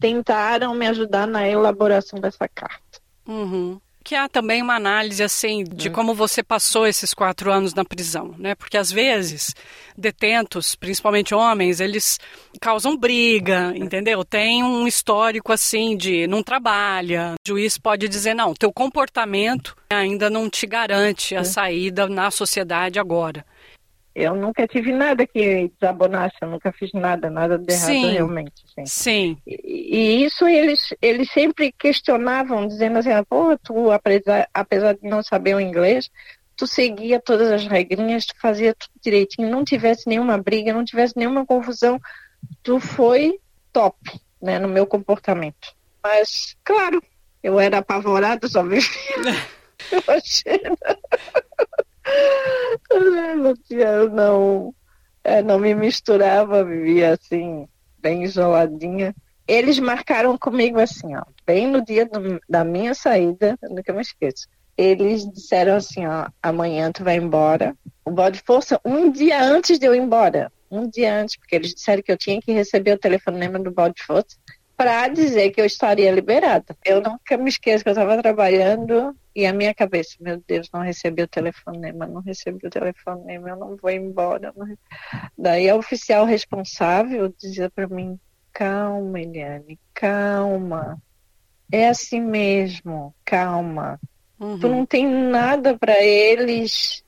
Tentaram 0.00 0.74
me 0.74 0.86
ajudar 0.86 1.26
na 1.26 1.46
elaboração 1.46 2.18
dessa 2.18 2.48
carta. 2.48 3.00
Uhum 3.28 3.80
que 4.02 4.14
há 4.14 4.28
também 4.28 4.62
uma 4.62 4.74
análise 4.74 5.22
assim 5.22 5.62
de 5.62 5.88
é. 5.88 5.90
como 5.90 6.14
você 6.14 6.42
passou 6.42 6.86
esses 6.86 7.12
quatro 7.12 7.52
anos 7.52 7.74
na 7.74 7.84
prisão, 7.84 8.34
né? 8.38 8.54
Porque 8.54 8.76
às 8.76 8.90
vezes 8.90 9.54
detentos, 9.96 10.74
principalmente 10.74 11.34
homens, 11.34 11.80
eles 11.80 12.18
causam 12.60 12.96
briga, 12.96 13.72
entendeu? 13.76 14.24
Tem 14.24 14.64
um 14.64 14.86
histórico 14.86 15.52
assim 15.52 15.96
de 15.96 16.26
não 16.26 16.42
trabalha. 16.42 17.34
O 17.34 17.48
juiz 17.48 17.76
pode 17.76 18.08
dizer 18.08 18.34
não, 18.34 18.54
teu 18.54 18.72
comportamento 18.72 19.76
ainda 19.88 20.30
não 20.30 20.48
te 20.48 20.66
garante 20.66 21.36
a 21.36 21.40
é. 21.40 21.44
saída 21.44 22.08
na 22.08 22.30
sociedade 22.30 22.98
agora. 22.98 23.44
Eu 24.20 24.34
nunca 24.34 24.66
tive 24.66 24.92
nada 24.92 25.26
que 25.26 25.72
desabonasse, 25.80 26.36
eu 26.42 26.48
nunca 26.48 26.70
fiz 26.72 26.92
nada, 26.92 27.30
nada 27.30 27.58
de 27.58 27.72
errado 27.72 27.86
sim, 27.86 28.10
realmente. 28.10 28.64
Sim. 28.74 28.86
sim. 28.86 29.38
E, 29.46 29.96
e, 29.96 30.24
isso 30.24 30.46
eles, 30.46 30.94
eles 31.00 31.30
sempre 31.32 31.72
questionavam, 31.72 32.68
dizendo 32.68 32.98
assim, 32.98 33.10
ah, 33.10 33.24
pô, 33.24 33.56
tu, 33.58 33.90
apesar, 33.90 34.48
apesar 34.52 34.94
de 34.94 35.08
não 35.08 35.22
saber 35.22 35.54
o 35.54 35.60
inglês, 35.60 36.10
tu 36.56 36.66
seguia 36.66 37.18
todas 37.18 37.50
as 37.50 37.66
regrinhas, 37.66 38.26
tu 38.26 38.34
fazia 38.38 38.74
tudo 38.74 38.92
direitinho, 39.02 39.50
não 39.50 39.64
tivesse 39.64 40.06
nenhuma 40.06 40.36
briga, 40.36 40.74
não 40.74 40.84
tivesse 40.84 41.16
nenhuma 41.16 41.46
confusão, 41.46 41.98
tu 42.62 42.78
foi 42.78 43.40
top, 43.72 43.98
né, 44.40 44.58
no 44.58 44.68
meu 44.68 44.86
comportamento. 44.86 45.74
Mas, 46.02 46.56
claro, 46.62 47.02
eu 47.42 47.58
era 47.58 47.78
apavorada, 47.78 48.46
só 48.46 48.62
vivia. 48.62 48.90
Eu 53.70 54.10
não, 54.10 54.74
é, 55.22 55.42
não 55.42 55.58
me 55.58 55.74
misturava, 55.74 56.64
vivia 56.64 57.12
assim, 57.12 57.66
bem 57.98 58.24
isoladinha. 58.24 59.14
Eles 59.46 59.78
marcaram 59.78 60.36
comigo 60.38 60.78
assim, 60.78 61.14
ó, 61.16 61.22
bem 61.46 61.66
no 61.66 61.84
dia 61.84 62.06
do, 62.06 62.40
da 62.48 62.64
minha 62.64 62.94
saída, 62.94 63.58
nunca 63.62 63.92
me 63.92 64.00
esqueço. 64.00 64.46
Eles 64.76 65.28
disseram 65.28 65.76
assim, 65.76 66.06
ó, 66.06 66.28
amanhã 66.42 66.90
tu 66.92 67.04
vai 67.04 67.16
embora. 67.16 67.76
O 68.04 68.10
bode 68.10 68.40
força 68.46 68.80
um 68.84 69.10
dia 69.10 69.42
antes 69.42 69.78
de 69.78 69.86
eu 69.86 69.94
ir 69.94 69.98
embora. 69.98 70.50
Um 70.70 70.88
dia 70.88 71.20
antes, 71.20 71.36
porque 71.36 71.56
eles 71.56 71.74
disseram 71.74 72.02
que 72.02 72.12
eu 72.12 72.16
tinha 72.16 72.40
que 72.40 72.52
receber 72.52 72.92
o 72.92 72.98
telefonema 72.98 73.58
do 73.58 73.72
bode 73.72 74.02
força 74.02 74.36
para 74.80 75.08
dizer 75.08 75.50
que 75.50 75.60
eu 75.60 75.66
estaria 75.66 76.10
liberada. 76.10 76.74
Eu 76.82 77.02
nunca 77.02 77.36
me 77.36 77.50
esqueço 77.50 77.84
que 77.84 77.90
eu 77.90 77.92
estava 77.92 78.16
trabalhando 78.22 79.14
e 79.36 79.44
a 79.44 79.52
minha 79.52 79.74
cabeça, 79.74 80.16
meu 80.18 80.42
Deus, 80.48 80.70
não 80.72 80.80
recebi 80.80 81.22
o 81.22 81.28
telefonema, 81.28 82.06
não 82.06 82.22
recebi 82.22 82.66
o 82.66 82.70
telefonema, 82.70 83.50
eu 83.50 83.56
não 83.56 83.76
vou 83.76 83.90
embora. 83.90 84.54
Não... 84.56 84.66
Daí 85.36 85.68
a 85.68 85.76
oficial 85.76 86.24
responsável 86.24 87.30
dizia 87.38 87.68
para 87.68 87.86
mim, 87.88 88.18
calma, 88.54 89.20
Eliane, 89.20 89.78
calma. 89.92 90.96
É 91.70 91.86
assim 91.86 92.22
mesmo, 92.22 93.14
calma. 93.22 94.00
Uhum. 94.40 94.60
Tu 94.60 94.66
não 94.66 94.86
tem 94.86 95.06
nada 95.06 95.76
para 95.76 96.02
eles 96.02 97.04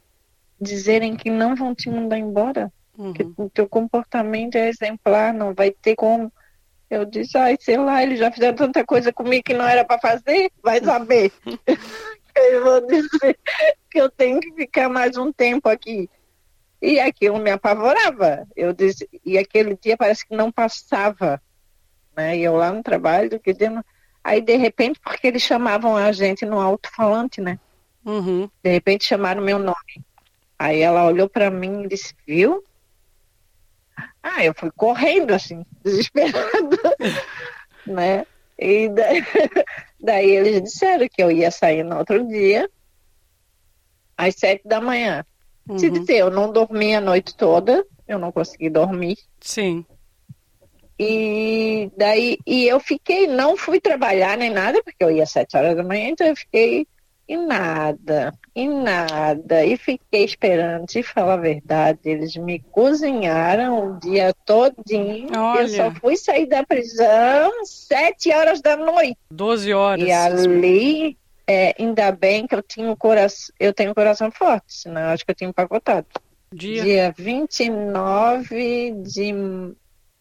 dizerem 0.61 1.17
que 1.17 1.31
não 1.31 1.57
vão 1.57 1.75
te 1.75 1.89
mandar 1.89 2.19
embora. 2.19 2.71
Uhum. 2.99 3.15
Que 3.15 3.23
o 3.35 3.49
teu 3.49 3.67
comportamento 3.67 4.57
é 4.57 4.69
exemplar, 4.69 5.33
não 5.33 5.55
vai 5.55 5.71
ter 5.71 5.97
como 5.97 6.31
eu 6.93 7.07
disse, 7.07 7.39
ai, 7.39 7.57
sei 7.59 7.79
lá, 7.79 8.03
eles 8.03 8.19
já 8.19 8.31
fizeram 8.31 8.55
tanta 8.55 8.85
coisa 8.85 9.11
comigo 9.11 9.43
que 9.43 9.55
não 9.55 9.67
era 9.67 9.83
para 9.83 9.99
fazer, 9.99 10.53
vai 10.63 10.79
saber. 10.79 11.33
eu 12.37 12.63
vou 12.63 12.87
dizer 12.87 13.39
que 13.91 13.99
eu 13.99 14.11
tenho 14.11 14.39
que 14.39 14.53
ficar 14.53 14.91
mais 14.91 15.17
um 15.17 15.33
tempo 15.33 15.71
aqui. 15.71 16.11
E 16.83 17.01
aquilo 17.01 17.39
me 17.39 17.51
apavorava. 17.51 18.47
Eu 18.55 18.75
disse, 18.75 19.09
e 19.25 19.39
aquele 19.39 19.75
dia 19.75 19.97
parece 19.97 20.27
que 20.27 20.37
não 20.37 20.53
passava. 20.53 21.41
Né? 22.15 22.37
E 22.37 22.43
eu 22.43 22.57
lá 22.57 22.71
no 22.71 22.83
trabalho, 22.83 23.41
que 23.41 23.55
deu... 23.55 23.83
aí 24.23 24.43
de 24.43 24.57
repente, 24.57 25.01
porque 25.03 25.29
eles 25.29 25.41
chamavam 25.41 25.97
a 25.97 26.13
gente 26.13 26.45
no 26.45 26.61
alto-falante, 26.61 27.41
né? 27.41 27.59
Uhum. 28.05 28.51
De 28.63 28.71
repente 28.71 29.07
chamaram 29.07 29.41
meu 29.41 29.59
nome. 29.59 30.05
Aí 30.59 30.83
ela 30.83 31.07
olhou 31.07 31.27
para 31.27 31.51
mim 31.51 31.85
e 31.85 31.89
disse, 31.89 32.15
viu? 32.27 32.63
Ah, 34.23 34.45
eu 34.45 34.55
fui 34.55 34.71
correndo 34.71 35.33
assim, 35.33 35.65
desesperada, 35.85 36.79
né? 37.87 38.27
E 38.59 38.89
daí, 38.89 39.25
daí, 40.01 40.31
eles 40.31 40.63
disseram 40.63 41.09
que 41.09 41.23
eu 41.23 41.31
ia 41.31 41.51
sair 41.51 41.83
no 41.83 41.99
outro 41.99 42.27
dia, 42.27 42.69
às 44.17 44.37
sete 44.37 44.67
da 44.67 44.81
manhã. 44.81 45.25
Uhum. 45.69 45.79
Se 45.79 45.91
dizer, 45.91 46.19
eu 46.19 46.31
não 46.31 46.53
dormi 46.53 46.95
a 46.95 47.01
noite 47.01 47.37
toda, 47.37 47.85
eu 48.07 48.19
não 48.19 48.31
consegui 48.31 48.71
dormir. 48.71 49.19
Sim. 49.41 49.85
E 50.99 51.91
daí, 51.97 52.39
e 52.47 52.67
eu 52.69 52.79
fiquei, 52.79 53.27
não 53.27 53.57
fui 53.57 53.81
trabalhar 53.81 54.37
nem 54.37 54.51
nada, 54.51 54.81
porque 54.85 55.03
eu 55.03 55.11
ia 55.11 55.25
às 55.25 55.31
sete 55.31 55.57
horas 55.57 55.77
da 55.77 55.83
manhã, 55.83 56.09
então 56.09 56.27
eu 56.27 56.37
fiquei 56.37 56.87
E 57.33 57.37
nada, 57.39 58.31
e 58.55 58.69
nada. 58.69 59.65
E 59.65 59.79
fiquei 59.79 60.23
esperando, 60.23 60.91
se 60.91 61.03
falar 61.03 61.33
a 61.33 61.39
verdade, 61.39 62.01
eles 62.05 62.37
me 62.37 62.59
cozinharam 62.59 63.89
o 63.89 63.99
dia 63.99 64.35
todinho. 64.45 65.29
Olha. 65.35 65.63
Eu 65.63 65.69
só 65.69 65.91
fui 65.93 66.15
sair 66.15 66.45
da 66.45 66.63
prisão 66.63 67.65
sete 67.65 68.31
horas 68.31 68.61
da 68.61 68.77
noite. 68.77 69.17
Doze 69.31 69.73
horas. 69.73 70.07
E 70.07 70.13
ali, 70.13 71.17
é, 71.47 71.75
ainda 71.79 72.13
bem 72.13 72.47
que 72.47 72.55
eu 72.55 72.63
tinha 72.63 72.91
o 72.91 72.97
coração, 72.99 73.55
eu 73.59 73.73
tenho 73.73 73.93
um 73.93 73.95
coração 73.95 74.31
forte, 74.31 74.67
senão 74.69 75.01
acho 75.09 75.25
que 75.25 75.31
eu 75.31 75.35
tinha 75.35 75.49
empacotado. 75.49 76.07
Dia. 76.53 76.83
Dia 76.83 77.15
29 77.17 78.93
de 79.07 79.75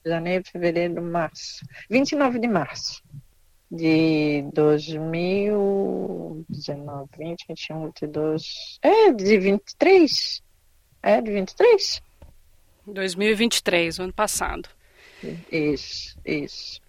janeiro, 0.06 0.46
fevereiro, 0.50 1.02
março. 1.02 1.66
29 1.90 2.40
de 2.40 2.48
março 2.48 3.04
de 3.72 4.44
2019, 4.54 7.10
20, 7.18 7.46
21, 7.48 7.86
22. 7.86 8.80
É, 8.82 9.12
de 9.14 9.38
23. 9.38 10.42
É, 11.04 11.22
de 11.22 11.32
23? 11.32 12.02
2023, 12.86 14.00
o 14.00 14.04
ano 14.04 14.14
passado. 14.14 14.68
Isso, 15.52 16.18
isso. 16.26 16.82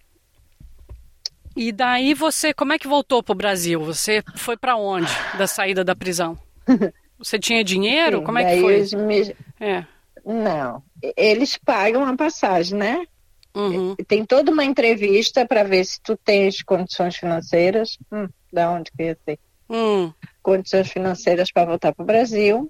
E 1.55 1.71
daí 1.71 2.13
você, 2.15 2.51
como 2.53 2.73
é 2.73 2.79
que 2.79 2.87
voltou 2.87 3.21
pro 3.21 3.35
Brasil? 3.35 3.79
Você 3.85 4.23
foi 4.35 4.57
para 4.57 4.75
onde 4.75 5.11
da 5.37 5.45
saída 5.47 5.83
da 5.83 5.95
prisão? 5.95 6.37
Você 7.19 7.37
tinha 7.39 7.63
dinheiro? 7.63 8.17
Sim, 8.19 8.23
como 8.25 8.39
é 8.39 8.55
que 8.55 8.61
foi? 8.61 8.81
me- 8.99 9.35
É. 9.59 9.85
Não, 10.25 10.83
eles 11.15 11.55
pagam 11.57 12.03
a 12.05 12.17
passagem, 12.17 12.77
né? 12.77 13.05
Uhum. 13.55 13.95
Tem 14.07 14.25
toda 14.25 14.51
uma 14.51 14.63
entrevista 14.63 15.45
para 15.45 15.63
ver 15.63 15.85
se 15.85 16.01
tu 16.01 16.17
tens 16.17 16.63
condições 16.63 17.15
financeiras. 17.15 17.97
Hum, 18.11 18.27
da 18.51 18.71
onde 18.71 18.91
que 18.91 19.03
ia 19.03 19.17
ter? 19.25 19.39
Hum. 19.69 20.11
Condições 20.41 20.89
financeiras 20.89 21.51
para 21.51 21.65
voltar 21.65 21.93
para 21.93 22.03
o 22.03 22.05
Brasil. 22.05 22.69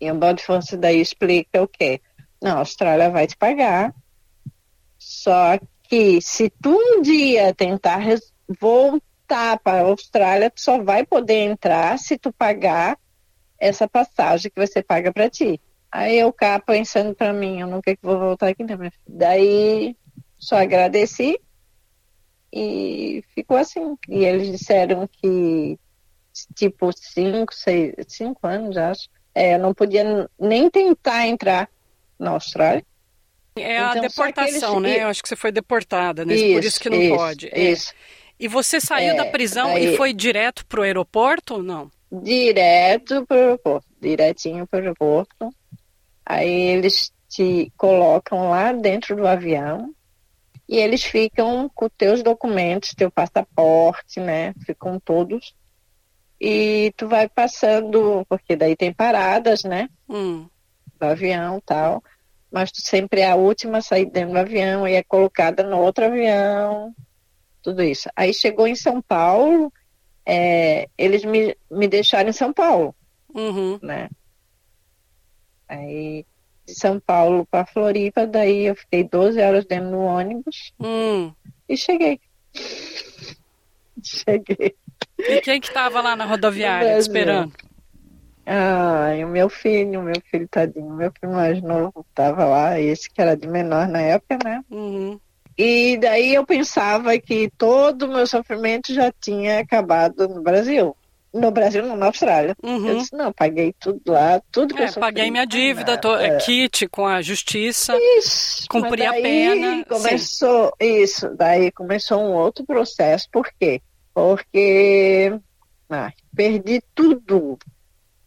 E 0.00 0.10
o 0.10 0.14
Bode 0.14 0.42
Fonse 0.42 0.76
daí 0.76 1.00
explica 1.00 1.62
o 1.62 1.68
quê? 1.68 2.00
Não, 2.42 2.56
a 2.56 2.58
Austrália 2.60 3.10
vai 3.10 3.26
te 3.26 3.36
pagar. 3.36 3.94
Só 4.98 5.58
que 5.84 6.20
se 6.20 6.50
tu 6.50 6.74
um 6.74 7.02
dia 7.02 7.54
tentar 7.54 8.00
voltar 8.60 9.58
para 9.58 9.80
a 9.80 9.86
Austrália, 9.86 10.50
tu 10.50 10.60
só 10.60 10.82
vai 10.82 11.04
poder 11.04 11.40
entrar 11.40 11.98
se 11.98 12.18
tu 12.18 12.32
pagar 12.32 12.98
essa 13.58 13.88
passagem 13.88 14.50
que 14.50 14.66
você 14.66 14.82
paga 14.82 15.12
para 15.12 15.30
ti. 15.30 15.60
Aí 15.96 16.18
eu 16.18 16.32
cá 16.32 16.58
pensando 16.58 17.14
para 17.14 17.32
mim, 17.32 17.60
eu 17.60 17.68
nunca 17.68 17.96
vou 18.02 18.18
voltar 18.18 18.48
aqui, 18.48 18.64
né? 18.64 18.76
Daí 19.06 19.96
só 20.36 20.56
agradeci 20.56 21.38
e 22.52 23.22
ficou 23.32 23.56
assim. 23.56 23.96
E 24.08 24.24
eles 24.24 24.50
disseram 24.50 25.08
que 25.08 25.78
tipo 26.56 26.90
cinco, 26.92 27.54
seis, 27.54 27.94
cinco 28.08 28.44
anos, 28.44 28.76
acho. 28.76 29.08
É, 29.32 29.54
eu 29.54 29.58
não 29.60 29.72
podia 29.72 30.28
nem 30.36 30.68
tentar 30.68 31.28
entrar 31.28 31.68
na 32.18 32.30
Austrália. 32.32 32.84
É 33.56 33.78
a 33.78 33.90
Então, 33.90 34.02
deportação, 34.02 34.78
eles- 34.78 34.82
né? 34.82 35.02
Eu 35.04 35.08
acho 35.08 35.22
que 35.22 35.28
você 35.28 35.36
foi 35.36 35.52
deportada, 35.52 36.24
né? 36.24 36.34
Por 36.52 36.64
isso 36.64 36.80
que 36.80 36.90
não 36.90 36.98
isso, 36.98 37.14
pode. 37.16 37.48
É. 37.52 37.70
Isso. 37.70 37.92
E 38.38 38.48
você 38.48 38.80
saiu 38.80 39.12
É, 39.12 39.16
da 39.16 39.26
prisão 39.26 39.78
e 39.78 39.86
daí- 39.86 39.96
foi 39.96 40.12
direto 40.12 40.66
pro 40.66 40.82
aeroporto? 40.82 41.62
Não. 41.62 41.88
Direto 42.10 43.24
para 43.26 43.36
o 43.36 43.40
aeroporto, 43.40 43.86
direitinho 44.00 44.66
para 44.66 44.78
o 44.78 44.82
aeroporto. 44.82 45.54
Aí 46.24 46.50
eles 46.50 47.12
te 47.28 47.72
colocam 47.76 48.50
lá 48.50 48.72
dentro 48.72 49.16
do 49.16 49.26
avião 49.26 49.92
e 50.68 50.76
eles 50.78 51.02
ficam 51.04 51.70
com 51.74 51.88
teus 51.88 52.22
documentos, 52.22 52.94
teu 52.94 53.10
passaporte, 53.10 54.20
né? 54.20 54.54
Ficam 54.64 54.98
todos. 55.00 55.54
E 56.40 56.92
tu 56.96 57.08
vai 57.08 57.28
passando, 57.28 58.24
porque 58.28 58.56
daí 58.56 58.76
tem 58.76 58.92
paradas, 58.92 59.62
né? 59.64 59.88
Hum. 60.08 60.48
do 60.98 61.06
avião 61.06 61.60
tal, 61.66 62.02
mas 62.52 62.70
tu 62.70 62.80
sempre 62.80 63.20
é 63.20 63.30
a 63.30 63.34
última 63.36 63.78
a 63.78 63.82
sair 63.82 64.06
dentro 64.06 64.32
do 64.32 64.38
avião 64.38 64.86
e 64.86 64.94
é 64.94 65.02
colocada 65.02 65.62
no 65.62 65.78
outro 65.78 66.04
avião, 66.04 66.94
tudo 67.62 67.82
isso. 67.82 68.08
Aí 68.14 68.32
chegou 68.32 68.66
em 68.66 68.76
São 68.76 69.02
Paulo, 69.02 69.72
é, 70.24 70.88
eles 70.96 71.24
me, 71.24 71.56
me 71.70 71.88
deixaram 71.88 72.30
em 72.30 72.32
São 72.32 72.52
Paulo, 72.52 72.94
Uhum. 73.34 73.78
né? 73.82 74.08
Aí 75.74 76.24
de 76.66 76.74
São 76.74 76.98
Paulo 76.98 77.46
para 77.50 77.66
Floripa, 77.66 78.26
daí 78.26 78.66
eu 78.66 78.74
fiquei 78.74 79.04
12 79.04 79.40
horas 79.40 79.64
dentro 79.66 79.90
do 79.90 79.98
ônibus 79.98 80.72
Hum. 80.80 81.32
e 81.68 81.76
cheguei. 81.76 82.18
Cheguei. 84.02 84.74
E 85.18 85.40
quem 85.40 85.60
que 85.60 85.72
tava 85.72 86.00
lá 86.00 86.16
na 86.16 86.24
rodoviária 86.24 86.98
esperando? 86.98 87.52
Ai, 88.46 89.24
o 89.24 89.28
meu 89.28 89.48
filho, 89.48 90.00
o 90.00 90.02
meu 90.02 90.20
filho 90.30 90.46
tadinho, 90.48 90.86
o 90.86 90.96
meu 90.96 91.10
filho 91.18 91.32
mais 91.32 91.62
novo 91.62 92.04
tava 92.14 92.44
lá, 92.44 92.78
esse 92.78 93.08
que 93.10 93.20
era 93.20 93.34
de 93.36 93.48
menor 93.48 93.88
na 93.88 94.00
época, 94.00 94.38
né? 94.44 94.62
Uhum. 94.70 95.18
E 95.56 95.96
daí 95.98 96.34
eu 96.34 96.44
pensava 96.44 97.16
que 97.18 97.50
todo 97.56 98.02
o 98.02 98.08
meu 98.08 98.26
sofrimento 98.26 98.92
já 98.92 99.10
tinha 99.12 99.60
acabado 99.60 100.28
no 100.28 100.42
Brasil. 100.42 100.94
No 101.34 101.50
Brasil, 101.50 101.84
não, 101.84 101.96
na 101.96 102.06
Austrália. 102.06 102.54
Eu 102.62 102.70
Uhum. 102.70 102.98
disse, 102.98 103.12
não, 103.16 103.32
paguei 103.32 103.74
tudo 103.80 104.00
lá, 104.06 104.40
tudo 104.52 104.72
que 104.74 104.80
eu 104.80 104.84
É, 104.84 104.88
sofri. 104.88 105.00
paguei 105.00 105.30
minha 105.32 105.44
dívida, 105.44 105.98
tô, 105.98 106.16
É. 106.16 106.28
é, 106.28 106.36
kit 106.38 106.86
com 106.88 107.04
a 107.06 107.20
justiça. 107.20 107.92
Isso, 108.18 108.66
cumpri 108.70 109.02
mas 109.02 109.08
a 109.08 109.10
daí 109.12 109.22
pena, 109.22 109.84
Começou 109.86 110.72
isso, 110.80 111.28
daí 111.36 111.72
começou 111.72 112.20
um 112.22 112.34
outro 112.34 112.64
processo. 112.64 113.28
Por 113.32 113.50
quê? 113.58 113.82
Porque 114.14 115.36
ai, 115.90 116.12
perdi 116.36 116.80
tudo. 116.94 117.58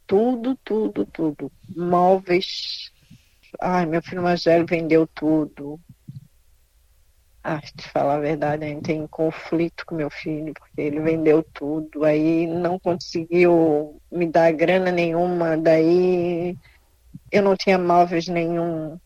Tudo, 0.06 0.58
tudo, 0.63 1.06
tudo. 1.06 1.52
Móveis. 1.76 2.91
Ai, 3.60 3.86
meu 3.86 4.02
filho 4.02 4.22
mais 4.22 4.43
velho 4.43 4.65
vendeu 4.65 5.08
tudo. 5.08 5.80
Ah, 7.50 7.62
te 7.62 7.88
falar 7.92 8.16
a 8.16 8.20
verdade, 8.20 8.66
a 8.66 8.68
gente 8.68 8.84
tem 8.84 9.02
um 9.02 9.08
conflito 9.08 9.86
com 9.86 9.96
meu 9.96 10.10
filho, 10.10 10.54
porque 10.54 10.82
ele 10.82 11.00
vendeu 11.00 11.42
tudo, 11.54 12.04
aí 12.04 12.46
não 12.46 12.78
conseguiu 12.78 14.02
me 14.12 14.30
dar 14.30 14.52
grana 14.52 14.92
nenhuma, 14.92 15.56
daí 15.56 16.58
eu 17.32 17.42
não 17.42 17.56
tinha 17.56 17.78
móveis 17.78 18.28
nenhum, 18.28 19.00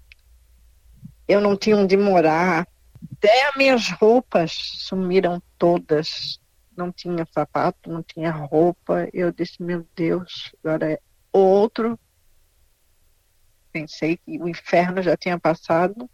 eu 1.28 1.40
não 1.40 1.56
tinha 1.56 1.78
onde 1.78 1.96
morar, 1.96 2.66
até 3.16 3.48
as 3.48 3.56
minhas 3.56 3.90
roupas 3.90 4.54
sumiram 4.54 5.40
todas, 5.56 6.40
não 6.76 6.92
tinha 6.92 7.28
sapato, 7.32 7.92
não 7.92 8.02
tinha 8.02 8.32
roupa, 8.32 9.08
eu 9.14 9.32
disse, 9.32 9.62
meu 9.62 9.86
Deus, 9.96 10.52
agora 10.64 10.94
é 10.94 11.00
outro. 11.32 11.96
Pensei 13.72 14.18
que 14.18 14.40
o 14.40 14.50
inferno 14.50 15.00
já 15.04 15.16
tinha 15.16 15.40
passado. 15.40 16.10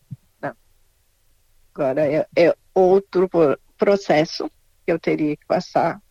Agora 1.78 2.12
é, 2.12 2.26
é 2.36 2.56
outro 2.74 3.30
pro- 3.30 3.60
processo 3.78 4.50
que 4.84 4.92
eu 4.92 5.00
teria 5.00 5.38
que 5.38 5.46
passar. 5.46 6.02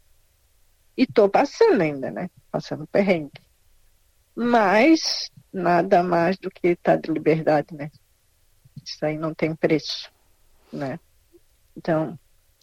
E 0.96 1.02
estou 1.02 1.28
passando 1.28 1.80
ainda, 1.80 2.08
né? 2.08 2.30
Passando 2.52 2.86
perrengue. 2.86 3.32
Mas 4.36 5.28
nada 5.52 6.04
mais 6.04 6.38
do 6.38 6.48
que 6.50 6.68
estar 6.68 6.96
de 6.98 7.10
liberdade, 7.10 7.74
né? 7.74 7.90
Isso 8.84 9.04
aí 9.04 9.18
não 9.18 9.34
tem 9.34 9.56
preço, 9.56 10.08
né? 10.72 11.00
Então, 11.76 12.16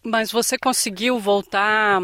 Mas 0.06 0.32
você 0.32 0.58
conseguiu 0.58 1.20
voltar 1.20 2.00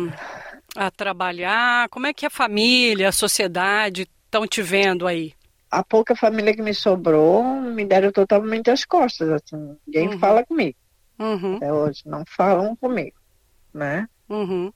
a 0.76 0.92
trabalhar? 0.92 1.88
Como 1.88 2.08
é 2.08 2.14
que 2.14 2.26
a 2.26 2.30
família, 2.30 3.08
a 3.08 3.14
sociedade 3.14 4.02
estão 4.26 4.46
te 4.46 4.62
vendo 4.62 5.08
aí? 5.08 5.34
a 5.72 5.84
pouca 5.84 6.16
família 6.16 6.54
que 6.56 6.64
me 6.64 6.74
sobrou 6.74 7.44
me 7.62 7.86
deram 7.86 8.12
totalmente 8.12 8.72
as 8.72 8.84
costas, 8.84 9.30
assim. 9.30 9.78
Ninguém 9.86 10.10
Uhum. 10.10 10.20
fala 10.20 10.44
comigo 10.46 10.76
Uhum, 11.20 11.58
até 11.58 11.72
hoje, 11.74 12.02
não 12.06 12.24
falam 12.28 12.76
comigo, 12.78 13.18
né? 13.74 14.08
uhum, 14.30 14.72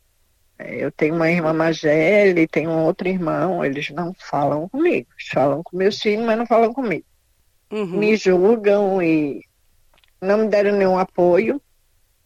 Eu 0.59 0.91
tenho 0.91 1.15
uma 1.15 1.29
irmã 1.29 1.51
mais 1.53 1.81
velha 1.81 2.39
e 2.39 2.47
tenho 2.47 2.69
um 2.69 2.85
outro 2.85 3.07
irmão, 3.07 3.63
eles 3.65 3.89
não 3.89 4.13
falam 4.13 4.69
comigo. 4.69 5.07
Falam 5.31 5.61
com 5.63 5.75
meus 5.77 5.99
filhos, 5.99 6.25
mas 6.25 6.37
não 6.37 6.45
falam 6.45 6.73
comigo. 6.73 7.05
uhum. 7.71 7.99
Me 7.99 8.15
julgam 8.15 9.01
e 9.01 9.41
não 10.21 10.39
me 10.39 10.49
deram 10.49 10.77
nenhum 10.77 10.97
apoio 10.97 11.61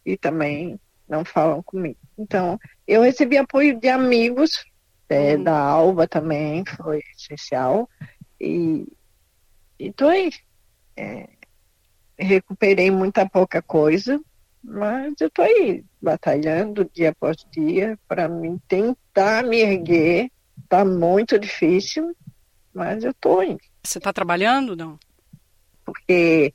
e 0.06 0.18
também 0.18 0.80
não 1.08 1.26
falam 1.26 1.64
comigo. 1.64 2.00
Então, 2.18 2.60
eu 2.88 3.02
recebi 3.04 3.38
apoio 3.38 3.80
de 3.80 3.90
amigos, 3.90 4.64
é, 5.10 5.38
Uhum. 5.38 5.44
da 5.44 5.58
Alba 5.60 6.08
também, 6.08 6.64
foi 6.78 7.02
essencial. 7.18 7.90
E 8.40 8.86
estou 9.80 10.10
aí. 10.10 10.32
É, 10.98 11.30
recuperei 12.18 12.90
muita 12.90 13.28
pouca 13.28 13.62
coisa, 13.62 14.20
mas 14.64 15.14
eu 15.20 15.28
estou 15.28 15.46
aí, 15.46 15.84
batalhando 16.02 16.90
dia 16.94 17.10
após 17.10 17.38
dia 17.52 17.98
para 18.08 18.28
mim 18.28 18.60
tentar 18.68 19.44
me 19.44 19.62
erguer. 19.62 20.30
Está 20.64 20.84
muito 20.84 21.40
difícil, 21.40 22.16
mas 22.74 23.04
eu 23.04 23.12
estou 23.12 23.44
indo. 23.44 23.60
Você 23.84 24.00
está 24.00 24.12
trabalhando? 24.12 24.76
Não. 24.76 25.00
Porque 25.86 26.54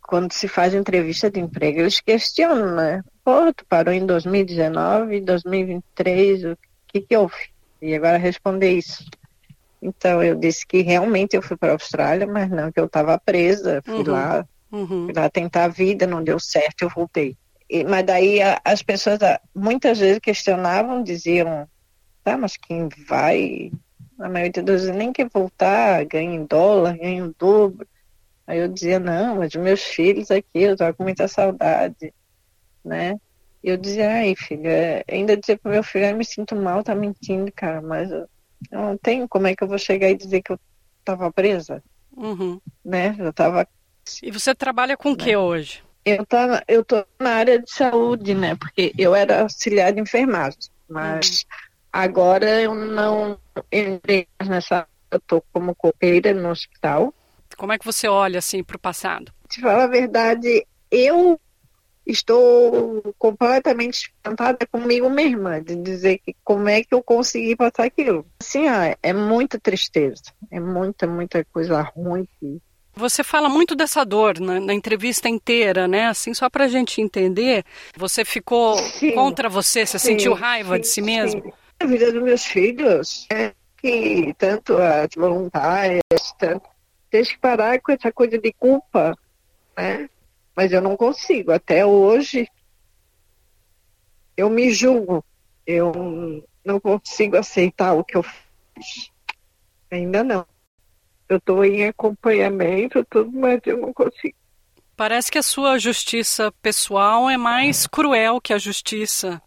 quando 0.00 0.32
se 0.32 0.46
faz 0.46 0.74
entrevista 0.74 1.30
de 1.30 1.40
emprego, 1.40 1.80
eles 1.80 2.00
questionam, 2.00 2.76
né? 2.76 3.02
Pô, 3.24 3.52
tu 3.52 3.64
parou 3.66 3.92
em 3.92 4.04
2019, 4.04 5.20
2023, 5.22 6.44
o 6.44 6.58
que 6.86 7.00
que 7.00 7.16
houve? 7.16 7.50
E 7.80 7.94
agora 7.94 8.18
responder 8.18 8.72
isso. 8.72 9.04
Então 9.82 10.22
eu 10.22 10.34
disse 10.34 10.66
que 10.66 10.82
realmente 10.82 11.34
eu 11.34 11.42
fui 11.42 11.56
para 11.56 11.70
a 11.70 11.72
Austrália, 11.72 12.26
mas 12.26 12.48
não 12.50 12.70
que 12.70 12.78
eu 12.78 12.86
estava 12.86 13.18
presa. 13.18 13.82
Fui 13.84 13.96
uhum. 13.96 14.12
lá, 14.12 14.46
uhum. 14.74 15.06
fui 15.06 15.12
lá 15.14 15.30
tentar 15.30 15.64
a 15.64 15.68
vida, 15.68 16.06
não 16.06 16.22
deu 16.22 16.38
certo, 16.40 16.82
eu 16.82 16.90
voltei. 16.90 17.36
E, 17.68 17.84
mas 17.84 18.04
daí 18.04 18.42
a, 18.42 18.60
as 18.64 18.82
pessoas 18.82 19.18
muitas 19.54 19.98
vezes 19.98 20.18
questionavam, 20.18 21.02
diziam, 21.02 21.68
tá, 22.22 22.36
mas 22.36 22.56
quem 22.56 22.88
vai, 23.06 23.70
a 24.18 24.28
maioria 24.28 24.62
das 24.62 24.82
vezes 24.82 24.96
nem 24.96 25.12
quer 25.12 25.28
voltar, 25.32 26.04
ganha 26.04 26.34
em 26.34 26.44
dólar, 26.44 26.96
ganha 26.96 27.24
o 27.24 27.34
dobro. 27.38 27.86
Aí 28.46 28.58
eu 28.58 28.68
dizia, 28.68 28.98
não, 28.98 29.36
mas 29.36 29.54
meus 29.54 29.82
filhos 29.82 30.30
aqui, 30.30 30.44
eu 30.62 30.76
tava 30.76 30.92
com 30.92 31.02
muita 31.02 31.26
saudade, 31.26 32.12
né? 32.84 33.18
E 33.62 33.70
eu 33.70 33.78
dizia, 33.78 34.10
ai, 34.10 34.34
filha, 34.36 35.02
ainda 35.10 35.36
dizer 35.36 35.58
pro 35.58 35.72
meu 35.72 35.82
filho, 35.82 36.04
eu 36.04 36.16
me 36.16 36.24
sinto 36.24 36.54
mal, 36.54 36.84
tá 36.84 36.94
mentindo, 36.94 37.50
cara, 37.50 37.80
mas 37.80 38.10
eu 38.10 38.28
não 38.70 38.98
tenho 38.98 39.26
como 39.26 39.46
é 39.46 39.56
que 39.56 39.64
eu 39.64 39.68
vou 39.68 39.78
chegar 39.78 40.10
e 40.10 40.16
dizer 40.16 40.42
que 40.42 40.52
eu 40.52 40.60
tava 41.02 41.32
presa, 41.32 41.82
uhum. 42.14 42.60
né? 42.84 43.16
Eu 43.18 43.32
tava... 43.32 43.66
E 44.22 44.30
você 44.30 44.54
trabalha 44.54 44.96
com 44.96 45.10
o 45.10 45.16
né? 45.16 45.18
que 45.18 45.36
hoje? 45.36 45.82
Eu, 46.04 46.24
tô, 46.26 46.36
eu 46.68 46.84
tô 46.84 47.04
na 47.18 47.30
área 47.30 47.58
de 47.58 47.70
saúde, 47.70 48.34
né? 48.34 48.54
Porque 48.56 48.92
eu 48.98 49.14
era 49.14 49.42
auxiliar 49.42 49.92
de 49.92 50.00
enfermagem, 50.00 50.58
mas 50.88 51.40
uhum. 51.40 51.58
agora 51.92 52.60
eu 52.60 52.74
não 52.74 53.38
entrei 53.72 54.26
nessa... 54.44 54.86
Eu 55.10 55.20
tô 55.20 55.40
como 55.52 55.74
copeira 55.76 56.34
no 56.34 56.50
hospital, 56.50 57.14
como 57.56 57.72
é 57.72 57.78
que 57.78 57.84
você 57.84 58.08
olha 58.08 58.38
assim 58.38 58.62
para 58.62 58.76
o 58.76 58.80
passado? 58.80 59.32
Te 59.48 59.60
falar 59.60 59.84
a 59.84 59.88
verdade, 59.88 60.66
eu 60.90 61.40
estou 62.06 63.14
completamente 63.18 63.94
espantada 63.94 64.66
comigo 64.66 65.08
mesma 65.08 65.60
de 65.60 65.76
dizer 65.76 66.18
que 66.18 66.34
como 66.44 66.68
é 66.68 66.82
que 66.82 66.94
eu 66.94 67.02
consegui 67.02 67.56
passar 67.56 67.84
aquilo. 67.84 68.26
Assim, 68.40 68.68
ó, 68.68 68.94
é 69.02 69.12
muita 69.12 69.58
tristeza, 69.58 70.22
é 70.50 70.60
muita, 70.60 71.06
muita 71.06 71.44
coisa 71.46 71.80
ruim. 71.80 72.28
Você 72.96 73.24
fala 73.24 73.48
muito 73.48 73.74
dessa 73.74 74.04
dor 74.04 74.38
na, 74.38 74.60
na 74.60 74.74
entrevista 74.74 75.28
inteira, 75.28 75.88
né? 75.88 76.06
Assim, 76.06 76.32
só 76.32 76.48
para 76.48 76.64
a 76.64 76.68
gente 76.68 77.00
entender, 77.00 77.64
você 77.96 78.24
ficou 78.24 78.76
sim, 78.78 79.12
contra 79.12 79.48
você, 79.48 79.84
você 79.84 79.98
sim, 79.98 80.08
sentiu 80.08 80.32
raiva 80.32 80.76
sim, 80.76 80.80
de 80.80 80.88
si 80.88 81.02
mesmo? 81.02 81.52
A 81.80 81.86
vida 81.86 82.12
dos 82.12 82.22
meus 82.22 82.44
filhos 82.44 83.26
é 83.30 83.52
que 83.78 84.34
tanto 84.38 84.76
as 84.78 85.08
voluntárias, 85.16 86.02
tanto 86.38 86.68
tem 87.10 87.22
que 87.22 87.38
parar 87.38 87.80
com 87.80 87.92
essa 87.92 88.10
coisa 88.10 88.36
de 88.38 88.52
culpa, 88.52 89.16
né? 89.76 90.08
Mas 90.56 90.72
eu 90.72 90.80
não 90.80 90.96
consigo. 90.96 91.52
Até 91.52 91.86
hoje, 91.86 92.48
eu 94.36 94.50
me 94.50 94.72
julgo. 94.72 95.24
Eu 95.66 96.44
não 96.64 96.80
consigo 96.80 97.36
aceitar 97.36 97.92
o 97.94 98.04
que 98.04 98.16
eu 98.16 98.22
fiz. 98.22 99.10
Ainda 99.90 100.24
não. 100.24 100.46
Eu 101.28 101.38
estou 101.38 101.64
em 101.64 101.86
acompanhamento, 101.86 103.04
tudo, 103.10 103.32
mas 103.32 103.60
eu 103.64 103.78
não 103.78 103.92
consigo. 103.92 104.36
Parece 104.96 105.30
que 105.30 105.38
a 105.38 105.42
sua 105.42 105.78
justiça 105.78 106.52
pessoal 106.62 107.28
é 107.28 107.36
mais 107.36 107.86
cruel 107.86 108.40
que 108.40 108.52
a 108.52 108.58
justiça 108.58 109.42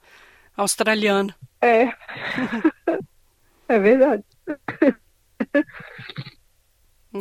australiana. 0.55 1.33
É. 1.61 1.85
é 3.69 3.79
verdade. 3.79 4.23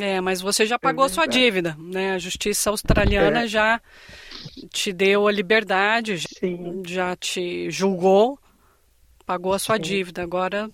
É, 0.01 0.21
mas 0.21 0.41
você 0.41 0.67
já 0.67 0.79
pagou 0.79 1.07
é 1.07 1.09
sua 1.09 1.27
dívida, 1.27 1.77
né? 1.79 2.15
A 2.15 2.19
justiça 2.19 2.71
australiana 2.71 3.45
é. 3.45 3.47
já 3.49 3.81
te 4.71 4.93
deu 4.93 5.29
a 5.29 5.33
liberdade, 5.33 6.19
Sim. 6.39 6.83
já 6.85 7.15
te 7.15 7.71
julgou, 7.71 8.39
pagou 9.25 9.53
a 9.53 9.59
sua 9.59 9.77
Sim. 9.77 9.83
dívida. 9.83 10.23
Agora 10.23 10.69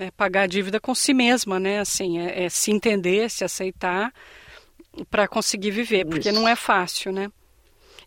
é 0.00 0.10
pagar 0.10 0.42
a 0.42 0.46
dívida 0.46 0.80
com 0.80 0.94
si 0.94 1.14
mesma, 1.14 1.60
né? 1.60 1.80
Assim, 1.80 2.18
é, 2.18 2.44
é 2.44 2.48
se 2.48 2.70
entender, 2.70 3.30
se 3.30 3.44
aceitar 3.44 4.12
para 5.10 5.28
conseguir 5.28 5.70
viver, 5.70 6.04
porque 6.04 6.32
não 6.32 6.48
é 6.48 6.56
fácil, 6.56 7.12
né? 7.12 7.30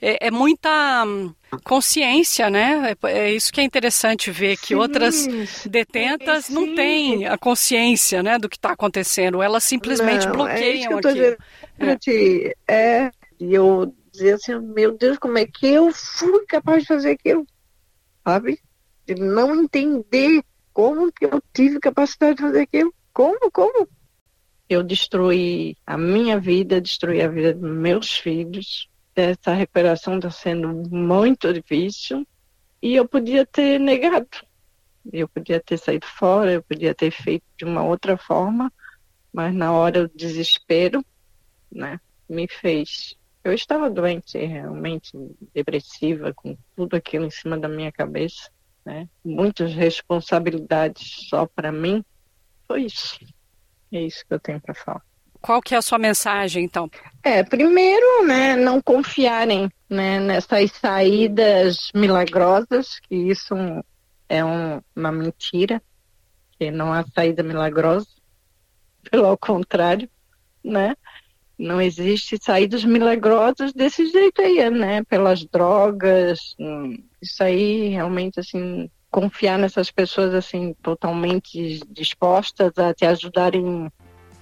é, 0.04 0.28
é 0.28 0.32
muita 0.32 1.06
hum, 1.06 1.34
consciência, 1.64 2.50
né? 2.50 2.94
É, 3.04 3.10
é, 3.10 3.32
isso 3.32 3.54
que 3.54 3.62
é 3.62 3.64
interessante 3.64 4.30
ver 4.30 4.58
que 4.58 4.68
sim, 4.68 4.76
outras 4.76 5.26
detentas 5.66 6.46
sim. 6.46 6.54
não 6.54 6.76
têm 6.76 7.26
a 7.26 7.38
consciência, 7.38 8.22
né, 8.22 8.38
do 8.38 8.50
que 8.50 8.58
está 8.58 8.72
acontecendo. 8.72 9.42
Elas 9.42 9.64
simplesmente 9.64 10.26
não, 10.26 10.34
é 10.34 10.36
bloqueiam 10.36 10.92
é 10.92 11.90
aquilo. 11.90 12.18
É. 12.28 12.54
é, 12.68 13.12
e 13.40 13.54
eu 13.54 13.94
dizia 14.12 14.36
assim, 14.36 14.60
meu 14.60 14.92
Deus, 14.98 15.18
como 15.18 15.38
é 15.38 15.46
que 15.46 15.68
eu 15.68 15.90
fui 15.94 16.46
capaz 16.48 16.82
de 16.82 16.88
fazer 16.90 17.12
aquilo? 17.12 17.48
Sabe? 18.26 18.60
De 19.08 19.16
não 19.16 19.56
entender 19.56 20.44
como 20.74 21.12
que 21.12 21.26
eu 21.26 21.42
tive 21.54 21.80
capacidade 21.80 22.36
de 22.36 22.42
fazer 22.42 22.62
aquilo. 22.62 22.94
Como, 23.14 23.52
como? 23.52 23.88
Eu 24.70 24.84
destruí 24.84 25.78
a 25.86 25.98
minha 25.98 26.40
vida, 26.40 26.82
destruí 26.82 27.22
a 27.22 27.28
vida 27.28 27.54
dos 27.54 27.70
meus 27.70 28.12
filhos, 28.12 28.90
essa 29.16 29.54
recuperação 29.54 30.16
está 30.16 30.32
sendo 30.32 30.70
muito 30.90 31.54
difícil 31.54 32.26
e 32.82 32.96
eu 32.96 33.08
podia 33.08 33.46
ter 33.46 33.80
negado. 33.80 34.28
Eu 35.12 35.28
podia 35.28 35.60
ter 35.60 35.78
saído 35.78 36.08
fora, 36.08 36.54
eu 36.54 36.64
podia 36.64 36.96
ter 36.96 37.12
feito 37.12 37.44
de 37.58 37.66
uma 37.66 37.84
outra 37.84 38.18
forma, 38.18 38.72
mas 39.32 39.54
na 39.54 39.72
hora 39.72 40.04
o 40.04 40.10
desespero, 40.10 41.06
né, 41.72 42.00
me 42.28 42.48
fez. 42.48 43.16
Eu 43.44 43.54
estava 43.54 43.90
doente, 43.90 44.38
realmente 44.38 45.12
depressiva, 45.54 46.34
com 46.34 46.58
tudo 46.76 46.96
aquilo 46.96 47.26
em 47.26 47.30
cima 47.30 47.58
da 47.58 47.68
minha 47.68 47.92
cabeça, 47.92 48.50
né? 48.86 49.08
Muitas 49.24 49.74
responsabilidades 49.74 51.28
só 51.30 51.46
para 51.46 51.72
mim. 51.72 52.04
Foi 52.68 52.84
isso. 52.84 53.18
É 53.92 54.02
isso 54.02 54.26
que 54.28 54.34
eu 54.34 54.40
tenho 54.40 54.60
para 54.60 54.74
falar. 54.74 55.02
Qual 55.42 55.62
que 55.62 55.76
é 55.76 55.78
a 55.78 55.82
sua 55.82 56.00
mensagem, 56.00 56.64
então? 56.64 56.90
É, 57.22 57.44
primeiro, 57.44 58.26
né, 58.26 58.56
não 58.56 58.82
confiarem 58.82 59.70
né, 59.90 60.20
nessas 60.20 60.72
saídas 60.72 61.92
milagrosas, 61.94 63.00
que 63.02 63.16
isso 63.16 63.54
é 64.30 64.44
um, 64.44 64.82
uma 64.96 65.12
mentira, 65.12 65.82
que 66.58 66.72
não 66.72 66.94
há 66.94 67.04
saída 67.14 67.44
milagrosa, 67.44 68.08
pelo 69.12 69.38
contrário, 69.38 70.10
né? 70.64 70.96
Não 71.58 71.82
existe 71.82 72.38
saídas 72.42 72.84
milagrosas 72.84 73.74
desse 73.74 74.08
jeito 74.08 74.42
aí, 74.42 74.70
né? 74.70 75.04
Pelas 75.04 75.46
drogas, 75.46 76.56
hum, 76.58 76.98
isso 77.24 77.44
aí 77.44 77.90
realmente 77.90 78.40
assim 78.40 78.90
confiar 79.10 79.58
nessas 79.58 79.92
pessoas 79.92 80.34
assim 80.34 80.76
totalmente 80.82 81.80
dispostas 81.90 82.72
a 82.78 82.94
te 82.94 83.06
ajudarem 83.06 83.92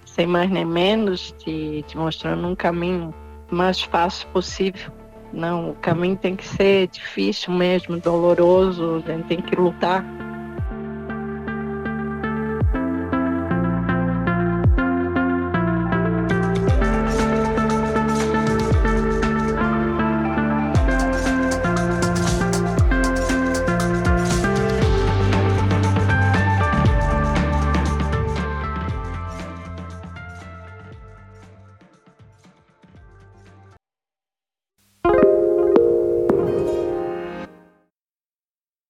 sem 0.06 0.26
mais 0.26 0.50
nem 0.50 0.66
menos, 0.66 1.34
te, 1.40 1.84
te 1.88 1.98
mostrando 1.98 2.48
um 2.48 2.56
caminho 2.56 3.14
mais 3.50 3.82
fácil 3.82 4.28
possível. 4.30 4.92
Não, 5.32 5.72
o 5.72 5.76
caminho 5.76 6.18
tem 6.18 6.36
que 6.36 6.46
ser 6.46 6.88
difícil 6.88 7.54
mesmo, 7.54 7.98
doloroso, 8.00 9.02
a 9.06 9.12
gente 9.12 9.28
tem 9.28 9.42
que 9.42 9.56
lutar 9.56 10.04